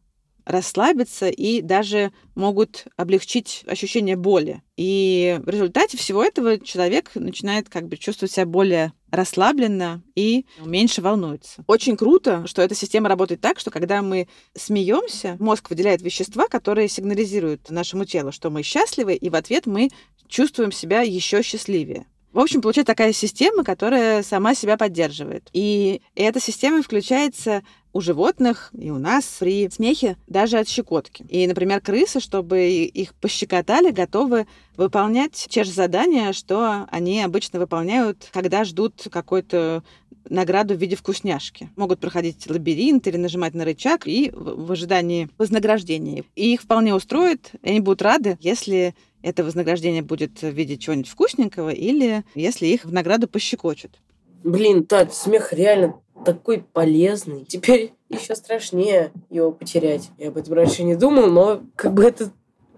расслабиться 0.46 1.28
и 1.28 1.60
даже 1.60 2.12
могут 2.34 2.86
облегчить 2.96 3.64
ощущение 3.66 4.16
боли. 4.16 4.62
И 4.76 5.40
в 5.44 5.48
результате 5.48 5.96
всего 5.96 6.24
этого 6.24 6.58
человек 6.60 7.10
начинает 7.14 7.68
как 7.68 7.88
бы 7.88 7.96
чувствовать 7.96 8.32
себя 8.32 8.46
более 8.46 8.92
расслабленно 9.10 10.02
и 10.14 10.46
меньше 10.64 11.02
волнуется. 11.02 11.64
Очень 11.66 11.96
круто, 11.96 12.46
что 12.46 12.62
эта 12.62 12.74
система 12.74 13.08
работает 13.08 13.40
так, 13.40 13.58
что 13.58 13.70
когда 13.70 14.02
мы 14.02 14.28
смеемся, 14.54 15.36
мозг 15.40 15.68
выделяет 15.68 16.00
вещества, 16.00 16.46
которые 16.48 16.88
сигнализируют 16.88 17.70
нашему 17.70 18.04
телу, 18.04 18.30
что 18.30 18.50
мы 18.50 18.62
счастливы, 18.62 19.14
и 19.14 19.28
в 19.28 19.34
ответ 19.34 19.66
мы 19.66 19.90
чувствуем 20.28 20.72
себя 20.72 21.02
еще 21.02 21.42
счастливее. 21.42 22.06
В 22.36 22.38
общем, 22.38 22.60
получается 22.60 22.92
такая 22.92 23.14
система, 23.14 23.64
которая 23.64 24.22
сама 24.22 24.54
себя 24.54 24.76
поддерживает. 24.76 25.48
И 25.54 26.02
эта 26.14 26.38
система 26.38 26.82
включается 26.82 27.62
у 27.94 28.02
животных 28.02 28.70
и 28.78 28.90
у 28.90 28.98
нас 28.98 29.24
при 29.40 29.70
смехе 29.70 30.18
даже 30.26 30.58
от 30.58 30.68
щекотки. 30.68 31.24
И, 31.30 31.46
например, 31.46 31.80
крысы, 31.80 32.20
чтобы 32.20 32.68
их 32.68 33.14
пощекотали, 33.14 33.90
готовы 33.90 34.46
выполнять 34.76 35.46
те 35.48 35.64
же 35.64 35.70
задания, 35.70 36.34
что 36.34 36.86
они 36.90 37.22
обычно 37.22 37.58
выполняют, 37.58 38.28
когда 38.34 38.64
ждут 38.64 39.08
какой-то 39.10 39.82
награду 40.28 40.74
в 40.74 40.78
виде 40.78 40.94
вкусняшки. 40.94 41.70
Могут 41.74 42.00
проходить 42.00 42.50
лабиринт 42.50 43.06
или 43.06 43.16
нажимать 43.16 43.54
на 43.54 43.64
рычаг 43.64 44.06
и 44.06 44.30
в 44.34 44.70
ожидании 44.70 45.30
вознаграждения. 45.38 46.24
И 46.34 46.52
их 46.52 46.60
вполне 46.60 46.94
устроит, 46.94 47.52
и 47.62 47.70
они 47.70 47.80
будут 47.80 48.02
рады, 48.02 48.36
если 48.42 48.94
это 49.26 49.42
вознаграждение 49.42 50.02
будет 50.02 50.40
в 50.40 50.50
виде 50.50 50.76
чего-нибудь 50.76 51.10
вкусненького 51.10 51.70
или 51.70 52.22
если 52.36 52.66
их 52.66 52.84
в 52.84 52.92
награду 52.92 53.26
пощекочут. 53.26 53.98
блин, 54.44 54.86
Тат, 54.86 55.12
смех 55.12 55.52
реально 55.52 56.00
такой 56.24 56.62
полезный. 56.72 57.44
Теперь 57.44 57.92
еще 58.08 58.36
страшнее 58.36 59.10
его 59.28 59.50
потерять. 59.50 60.10
Я 60.16 60.28
об 60.28 60.36
этом 60.36 60.54
раньше 60.54 60.84
не 60.84 60.94
думал, 60.94 61.26
но 61.26 61.60
как 61.74 61.92
бы 61.94 62.04
это 62.04 62.30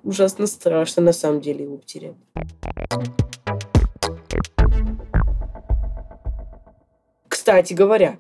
ужасно 0.02 0.46
страшно 0.46 1.02
на 1.02 1.12
самом 1.12 1.42
деле 1.42 1.64
его 1.64 1.76
потерять. 1.76 2.16
Кстати 7.28 7.74
говоря, 7.74 8.18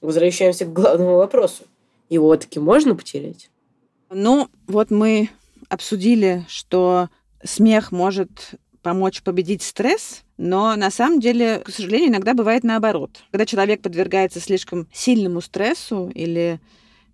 возвращаемся 0.00 0.64
к 0.64 0.72
главному 0.72 1.14
вопросу. 1.14 1.62
Его 2.08 2.36
таки 2.36 2.58
можно 2.58 2.96
потерять? 2.96 3.50
Ну, 4.10 4.48
вот 4.66 4.90
мы 4.90 5.30
обсудили, 5.68 6.44
что 6.48 7.08
смех 7.44 7.92
может 7.92 8.54
помочь 8.82 9.22
победить 9.22 9.62
стресс, 9.62 10.22
но 10.36 10.74
на 10.76 10.90
самом 10.90 11.20
деле, 11.20 11.60
к 11.60 11.70
сожалению, 11.70 12.08
иногда 12.08 12.34
бывает 12.34 12.64
наоборот. 12.64 13.22
Когда 13.30 13.46
человек 13.46 13.80
подвергается 13.80 14.40
слишком 14.40 14.88
сильному 14.92 15.40
стрессу 15.40 16.10
или 16.14 16.60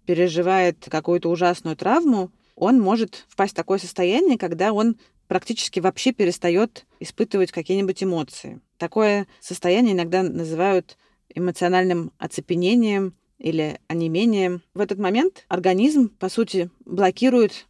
переживает 0.06 0.86
какую-то 0.90 1.28
ужасную 1.28 1.76
травму, 1.76 2.30
он 2.56 2.80
может 2.80 3.26
впасть 3.28 3.52
в 3.52 3.56
такое 3.56 3.78
состояние, 3.78 4.38
когда 4.38 4.72
он 4.72 4.96
практически 5.28 5.78
вообще 5.78 6.12
перестает 6.12 6.86
испытывать 6.98 7.52
какие-нибудь 7.52 8.02
эмоции. 8.02 8.60
Такое 8.78 9.26
состояние 9.40 9.92
иногда 9.92 10.22
называют 10.22 10.96
эмоциональным 11.34 12.12
оцепенением 12.18 13.14
или 13.38 13.78
онемением. 13.86 14.62
В 14.74 14.80
этот 14.80 14.98
момент 14.98 15.44
организм, 15.48 16.08
по 16.08 16.28
сути, 16.28 16.70
блокирует 16.84 17.66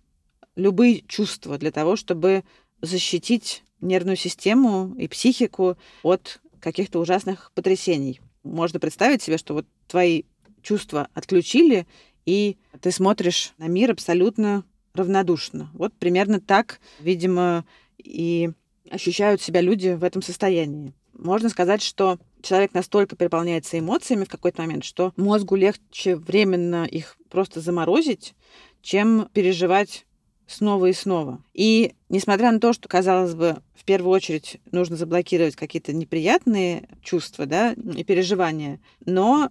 любые 0.58 1.02
чувства 1.02 1.56
для 1.56 1.70
того, 1.70 1.96
чтобы 1.96 2.44
защитить 2.82 3.62
нервную 3.80 4.16
систему 4.16 4.94
и 4.98 5.08
психику 5.08 5.78
от 6.02 6.40
каких-то 6.60 6.98
ужасных 6.98 7.52
потрясений. 7.54 8.20
Можно 8.42 8.80
представить 8.80 9.22
себе, 9.22 9.38
что 9.38 9.54
вот 9.54 9.66
твои 9.86 10.24
чувства 10.62 11.08
отключили, 11.14 11.86
и 12.26 12.56
ты 12.80 12.90
смотришь 12.90 13.52
на 13.58 13.68
мир 13.68 13.92
абсолютно 13.92 14.64
равнодушно. 14.94 15.70
Вот 15.74 15.94
примерно 15.94 16.40
так, 16.40 16.80
видимо, 16.98 17.64
и 17.98 18.50
ощущают 18.90 19.40
себя 19.40 19.60
люди 19.60 19.90
в 19.90 20.02
этом 20.02 20.22
состоянии. 20.22 20.92
Можно 21.12 21.48
сказать, 21.48 21.82
что 21.82 22.18
человек 22.42 22.74
настолько 22.74 23.16
переполняется 23.16 23.78
эмоциями 23.78 24.24
в 24.24 24.28
какой-то 24.28 24.62
момент, 24.62 24.84
что 24.84 25.12
мозгу 25.16 25.56
легче 25.56 26.16
временно 26.16 26.84
их 26.84 27.16
просто 27.28 27.60
заморозить, 27.60 28.34
чем 28.82 29.28
переживать 29.32 30.06
снова 30.48 30.86
и 30.86 30.92
снова. 30.92 31.40
И 31.54 31.92
несмотря 32.08 32.50
на 32.50 32.58
то, 32.58 32.72
что, 32.72 32.88
казалось 32.88 33.34
бы, 33.34 33.58
в 33.74 33.84
первую 33.84 34.10
очередь 34.10 34.60
нужно 34.72 34.96
заблокировать 34.96 35.54
какие-то 35.54 35.92
неприятные 35.92 36.88
чувства 37.02 37.46
да, 37.46 37.72
и 37.72 38.02
переживания, 38.02 38.80
но 39.04 39.50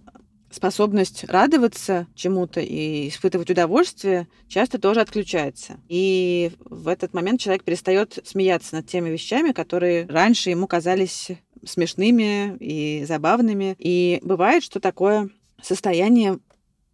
способность 0.50 1.24
радоваться 1.24 2.06
чему-то 2.14 2.60
и 2.60 3.08
испытывать 3.08 3.50
удовольствие 3.50 4.28
часто 4.48 4.78
тоже 4.78 5.00
отключается. 5.00 5.78
И 5.88 6.52
в 6.60 6.88
этот 6.88 7.14
момент 7.14 7.40
человек 7.40 7.64
перестает 7.64 8.18
смеяться 8.24 8.76
над 8.76 8.86
теми 8.86 9.10
вещами, 9.10 9.52
которые 9.52 10.06
раньше 10.06 10.50
ему 10.50 10.66
казались 10.66 11.28
смешными 11.64 12.56
и 12.60 13.04
забавными. 13.04 13.76
И 13.78 14.20
бывает, 14.22 14.62
что 14.62 14.80
такое 14.80 15.28
состояние 15.62 16.38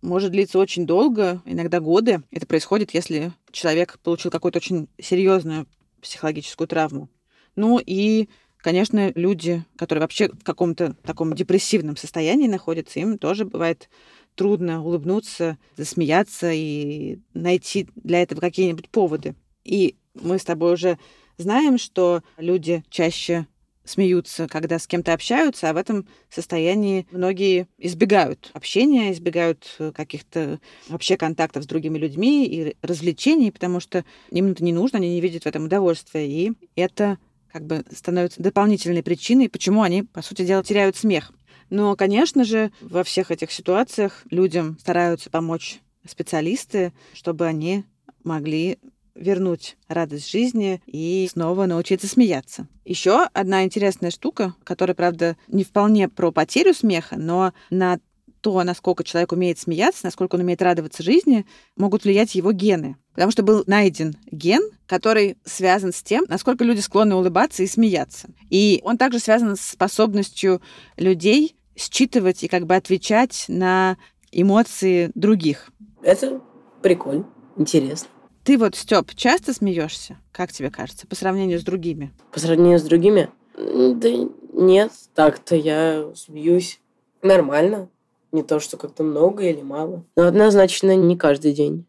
может 0.04 0.30
длиться 0.30 0.58
очень 0.58 0.86
долго, 0.86 1.42
иногда 1.44 1.80
годы. 1.80 2.22
Это 2.30 2.46
происходит, 2.46 2.92
если 2.94 3.32
человек 3.50 3.98
получил 4.02 4.30
какую-то 4.30 4.58
очень 4.58 4.88
серьезную 5.00 5.66
психологическую 6.00 6.68
травму. 6.68 7.08
Ну 7.56 7.80
и, 7.84 8.28
конечно, 8.58 9.10
люди, 9.14 9.64
которые 9.76 10.02
вообще 10.02 10.28
в 10.28 10.44
каком-то 10.44 10.94
таком 11.02 11.34
депрессивном 11.34 11.96
состоянии 11.96 12.46
находятся, 12.46 13.00
им 13.00 13.18
тоже 13.18 13.44
бывает 13.44 13.88
трудно 14.34 14.84
улыбнуться, 14.84 15.58
засмеяться 15.76 16.50
и 16.52 17.18
найти 17.32 17.88
для 17.96 18.22
этого 18.22 18.40
какие-нибудь 18.40 18.90
поводы. 18.90 19.34
И 19.64 19.96
Мы 20.20 20.38
с 20.38 20.44
тобой 20.44 20.74
уже 20.74 20.98
знаем, 21.38 21.78
что 21.78 22.22
люди 22.36 22.84
чаще 22.88 23.48
смеются, 23.84 24.48
когда 24.48 24.78
с 24.78 24.86
кем-то 24.86 25.12
общаются, 25.12 25.70
а 25.70 25.74
в 25.74 25.76
этом 25.76 26.08
состоянии 26.30 27.06
многие 27.10 27.68
избегают 27.78 28.50
общения, 28.54 29.12
избегают 29.12 29.66
э, 29.78 29.92
каких-то 29.92 30.58
вообще 30.88 31.16
контактов 31.16 31.64
с 31.64 31.66
другими 31.66 31.98
людьми 31.98 32.46
и 32.46 32.76
развлечений, 32.82 33.52
потому 33.52 33.80
что 33.80 34.04
им 34.30 34.52
это 34.52 34.64
не 34.64 34.72
нужно, 34.72 34.98
они 34.98 35.10
не 35.10 35.20
видят 35.20 35.44
в 35.44 35.46
этом 35.46 35.64
удовольствия. 35.64 36.26
И 36.26 36.52
это 36.76 37.18
как 37.52 37.66
бы 37.66 37.84
становится 37.94 38.42
дополнительной 38.42 39.02
причиной, 39.02 39.48
почему 39.48 39.82
они, 39.82 40.02
по 40.02 40.22
сути 40.22 40.44
дела, 40.44 40.64
теряют 40.64 40.96
смех. 40.96 41.32
Но, 41.70 41.94
конечно 41.96 42.44
же, 42.44 42.72
во 42.80 43.04
всех 43.04 43.30
этих 43.30 43.52
ситуациях 43.52 44.24
людям 44.30 44.76
стараются 44.80 45.30
помочь 45.30 45.80
специалисты, 46.06 46.92
чтобы 47.12 47.46
они 47.46 47.84
могли 48.24 48.78
вернуть 49.14 49.76
радость 49.88 50.30
жизни 50.30 50.82
и 50.86 51.28
снова 51.30 51.66
научиться 51.66 52.06
смеяться. 52.06 52.68
Еще 52.84 53.28
одна 53.32 53.64
интересная 53.64 54.10
штука, 54.10 54.54
которая, 54.64 54.94
правда, 54.94 55.36
не 55.48 55.64
вполне 55.64 56.08
про 56.08 56.32
потерю 56.32 56.74
смеха, 56.74 57.16
но 57.16 57.52
на 57.70 57.98
то, 58.40 58.62
насколько 58.62 59.04
человек 59.04 59.32
умеет 59.32 59.58
смеяться, 59.58 60.04
насколько 60.04 60.34
он 60.34 60.42
умеет 60.42 60.60
радоваться 60.60 61.02
жизни, 61.02 61.46
могут 61.76 62.04
влиять 62.04 62.34
его 62.34 62.52
гены. 62.52 62.96
Потому 63.14 63.32
что 63.32 63.42
был 63.42 63.64
найден 63.66 64.16
ген, 64.30 64.60
который 64.86 65.38
связан 65.46 65.94
с 65.94 66.02
тем, 66.02 66.26
насколько 66.28 66.62
люди 66.62 66.80
склонны 66.80 67.14
улыбаться 67.14 67.62
и 67.62 67.66
смеяться. 67.66 68.28
И 68.50 68.82
он 68.84 68.98
также 68.98 69.18
связан 69.18 69.56
с 69.56 69.62
способностью 69.62 70.60
людей 70.98 71.56
считывать 71.74 72.44
и 72.44 72.48
как 72.48 72.66
бы 72.66 72.74
отвечать 72.74 73.46
на 73.48 73.96
эмоции 74.30 75.10
других. 75.14 75.70
Это 76.02 76.42
прикольно, 76.82 77.26
интересно. 77.56 78.08
Ты 78.44 78.58
вот, 78.58 78.74
Степ, 78.74 79.14
часто 79.14 79.54
смеешься, 79.54 80.18
как 80.30 80.52
тебе 80.52 80.70
кажется, 80.70 81.06
по 81.06 81.14
сравнению 81.14 81.58
с 81.58 81.64
другими? 81.64 82.12
По 82.30 82.38
сравнению 82.38 82.78
с 82.78 82.82
другими? 82.82 83.30
Да 83.56 84.08
нет, 84.52 84.92
так-то 85.14 85.56
я 85.56 86.12
смеюсь 86.14 86.78
нормально. 87.22 87.88
Не 88.32 88.42
то, 88.42 88.60
что 88.60 88.76
как-то 88.76 89.02
много 89.02 89.44
или 89.44 89.62
мало. 89.62 90.04
Но 90.16 90.24
однозначно 90.24 90.94
не 90.94 91.16
каждый 91.16 91.52
день. 91.52 91.86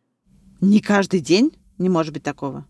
Не 0.61 0.79
каждый 0.79 1.19
день 1.19 1.51
не 1.77 1.89
может 1.89 2.13
быть 2.13 2.23
такого. 2.23 2.65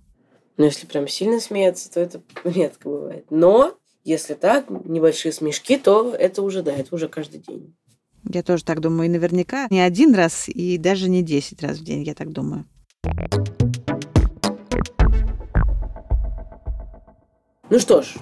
Но 0.57 0.65
если 0.65 0.87
прям 0.87 1.07
сильно 1.07 1.39
смеяться, 1.39 1.91
то 1.91 1.99
это 1.99 2.21
редко 2.43 2.89
бывает. 2.89 3.25
Но 3.29 3.77
если 4.03 4.33
так, 4.33 4.69
небольшие 4.69 5.31
смешки, 5.31 5.77
то 5.77 6.15
это 6.17 6.41
уже, 6.41 6.63
да, 6.63 6.73
это 6.73 6.95
уже 6.95 7.07
каждый 7.07 7.41
день. 7.41 7.75
Я 8.23 8.41
тоже 8.41 8.63
так 8.63 8.79
думаю. 8.79 9.09
И 9.09 9.11
наверняка 9.11 9.67
не 9.69 9.81
один 9.81 10.15
раз, 10.15 10.47
и 10.47 10.77
даже 10.77 11.09
не 11.09 11.21
десять 11.21 11.61
раз 11.61 11.77
в 11.77 11.83
день, 11.83 12.01
я 12.03 12.15
так 12.15 12.31
думаю. 12.31 12.65
Ну 17.69 17.79
что 17.79 18.01
ж, 18.03 18.13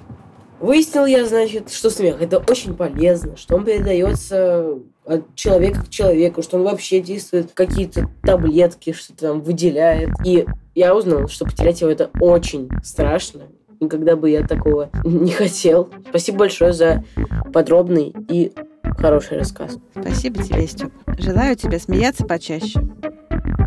выяснил 0.59 1.05
я, 1.05 1.25
значит, 1.25 1.69
что 1.69 1.89
смех 1.89 2.21
это 2.21 2.39
очень 2.39 2.73
полезно, 2.75 3.35
что 3.37 3.55
он 3.55 3.65
передается 3.65 4.79
от 5.05 5.35
человека 5.35 5.83
к 5.83 5.89
человеку, 5.89 6.41
что 6.41 6.57
он 6.57 6.63
вообще 6.63 7.01
действует 7.01 7.51
какие-то 7.53 8.09
таблетки, 8.23 8.93
что 8.93 9.15
там 9.15 9.41
выделяет. 9.41 10.09
И 10.25 10.45
я 10.75 10.95
узнал, 10.95 11.27
что 11.27 11.45
потерять 11.45 11.81
его 11.81 11.91
это 11.91 12.09
очень 12.19 12.69
страшно. 12.83 13.43
Никогда 13.79 14.15
бы 14.15 14.29
я 14.29 14.47
такого 14.47 14.89
не 15.03 15.31
хотел. 15.31 15.89
Спасибо 16.09 16.39
большое 16.39 16.71
за 16.71 17.03
подробный 17.51 18.15
и 18.29 18.53
хороший 18.97 19.37
рассказ. 19.37 19.77
Спасибо 19.91 20.41
тебе, 20.41 20.65
Степ. 20.67 20.91
Желаю 21.19 21.55
тебе 21.57 21.79
смеяться 21.79 22.25
почаще. 22.25 22.79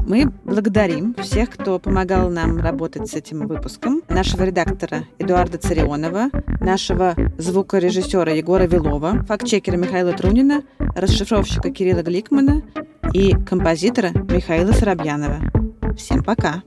Мы 0.06 0.32
благодарим 0.44 1.16
всех, 1.20 1.50
кто 1.50 1.80
помогал 1.80 2.30
нам 2.30 2.58
работать 2.58 3.08
с 3.08 3.14
этим 3.14 3.48
выпуском. 3.48 4.02
Нашего 4.08 4.44
редактора 4.44 5.02
Эдуарда 5.18 5.58
Царионова, 5.58 6.30
нашего 6.60 7.16
звукорежиссера 7.38 8.30
Егора 8.30 8.68
Вилова, 8.68 9.24
фактчекера 9.26 9.76
Михаила 9.76 10.12
Трунина, 10.12 10.62
расшифровщика 10.94 11.72
Кирилла 11.72 12.02
Гликмана 12.02 12.62
и 13.12 13.32
композитора 13.32 14.10
Михаила 14.10 14.70
Соробьянова. 14.70 15.40
Всем 15.96 16.22
пока! 16.22 16.62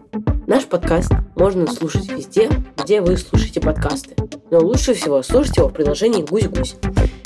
Наш 0.46 0.66
подкаст 0.66 1.12
можно 1.38 1.66
слушать 1.68 2.12
везде, 2.12 2.50
где 2.84 3.00
вы 3.00 3.16
слушаете 3.16 3.62
подкасты. 3.62 4.16
Но 4.52 4.60
лучше 4.60 4.94
всего 4.94 5.22
слушать 5.22 5.56
его 5.56 5.70
в 5.70 5.74
приложении 5.74 6.24
«Гусь-Гусь». 6.24 6.76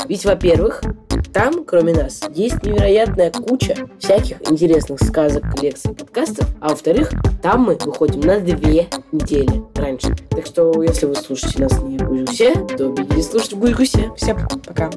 Ведь, 0.07 0.25
во-первых, 0.25 0.83
там, 1.33 1.65
кроме 1.65 1.93
нас, 1.93 2.21
есть 2.33 2.63
невероятная 2.63 3.31
куча 3.31 3.75
всяких 3.99 4.37
интересных 4.49 5.01
сказок, 5.01 5.43
лекций, 5.61 5.93
подкастов. 5.93 6.47
А 6.61 6.69
во-вторых, 6.69 7.11
там 7.41 7.63
мы 7.63 7.77
выходим 7.83 8.21
на 8.21 8.39
две 8.39 8.87
недели 9.11 9.63
раньше. 9.75 10.15
Так 10.29 10.45
что, 10.45 10.81
если 10.83 11.07
вы 11.07 11.15
слушаете 11.15 11.63
нас 11.63 11.81
не 11.81 11.97
в 11.97 12.07
Гусь-Гусе, 12.07 12.53
то 12.77 12.89
бегите 12.89 13.23
слушать 13.23 13.53
в 13.53 13.59
Гусь-Гусе. 13.59 14.11
Всем 14.15 14.37
пока! 14.65 14.91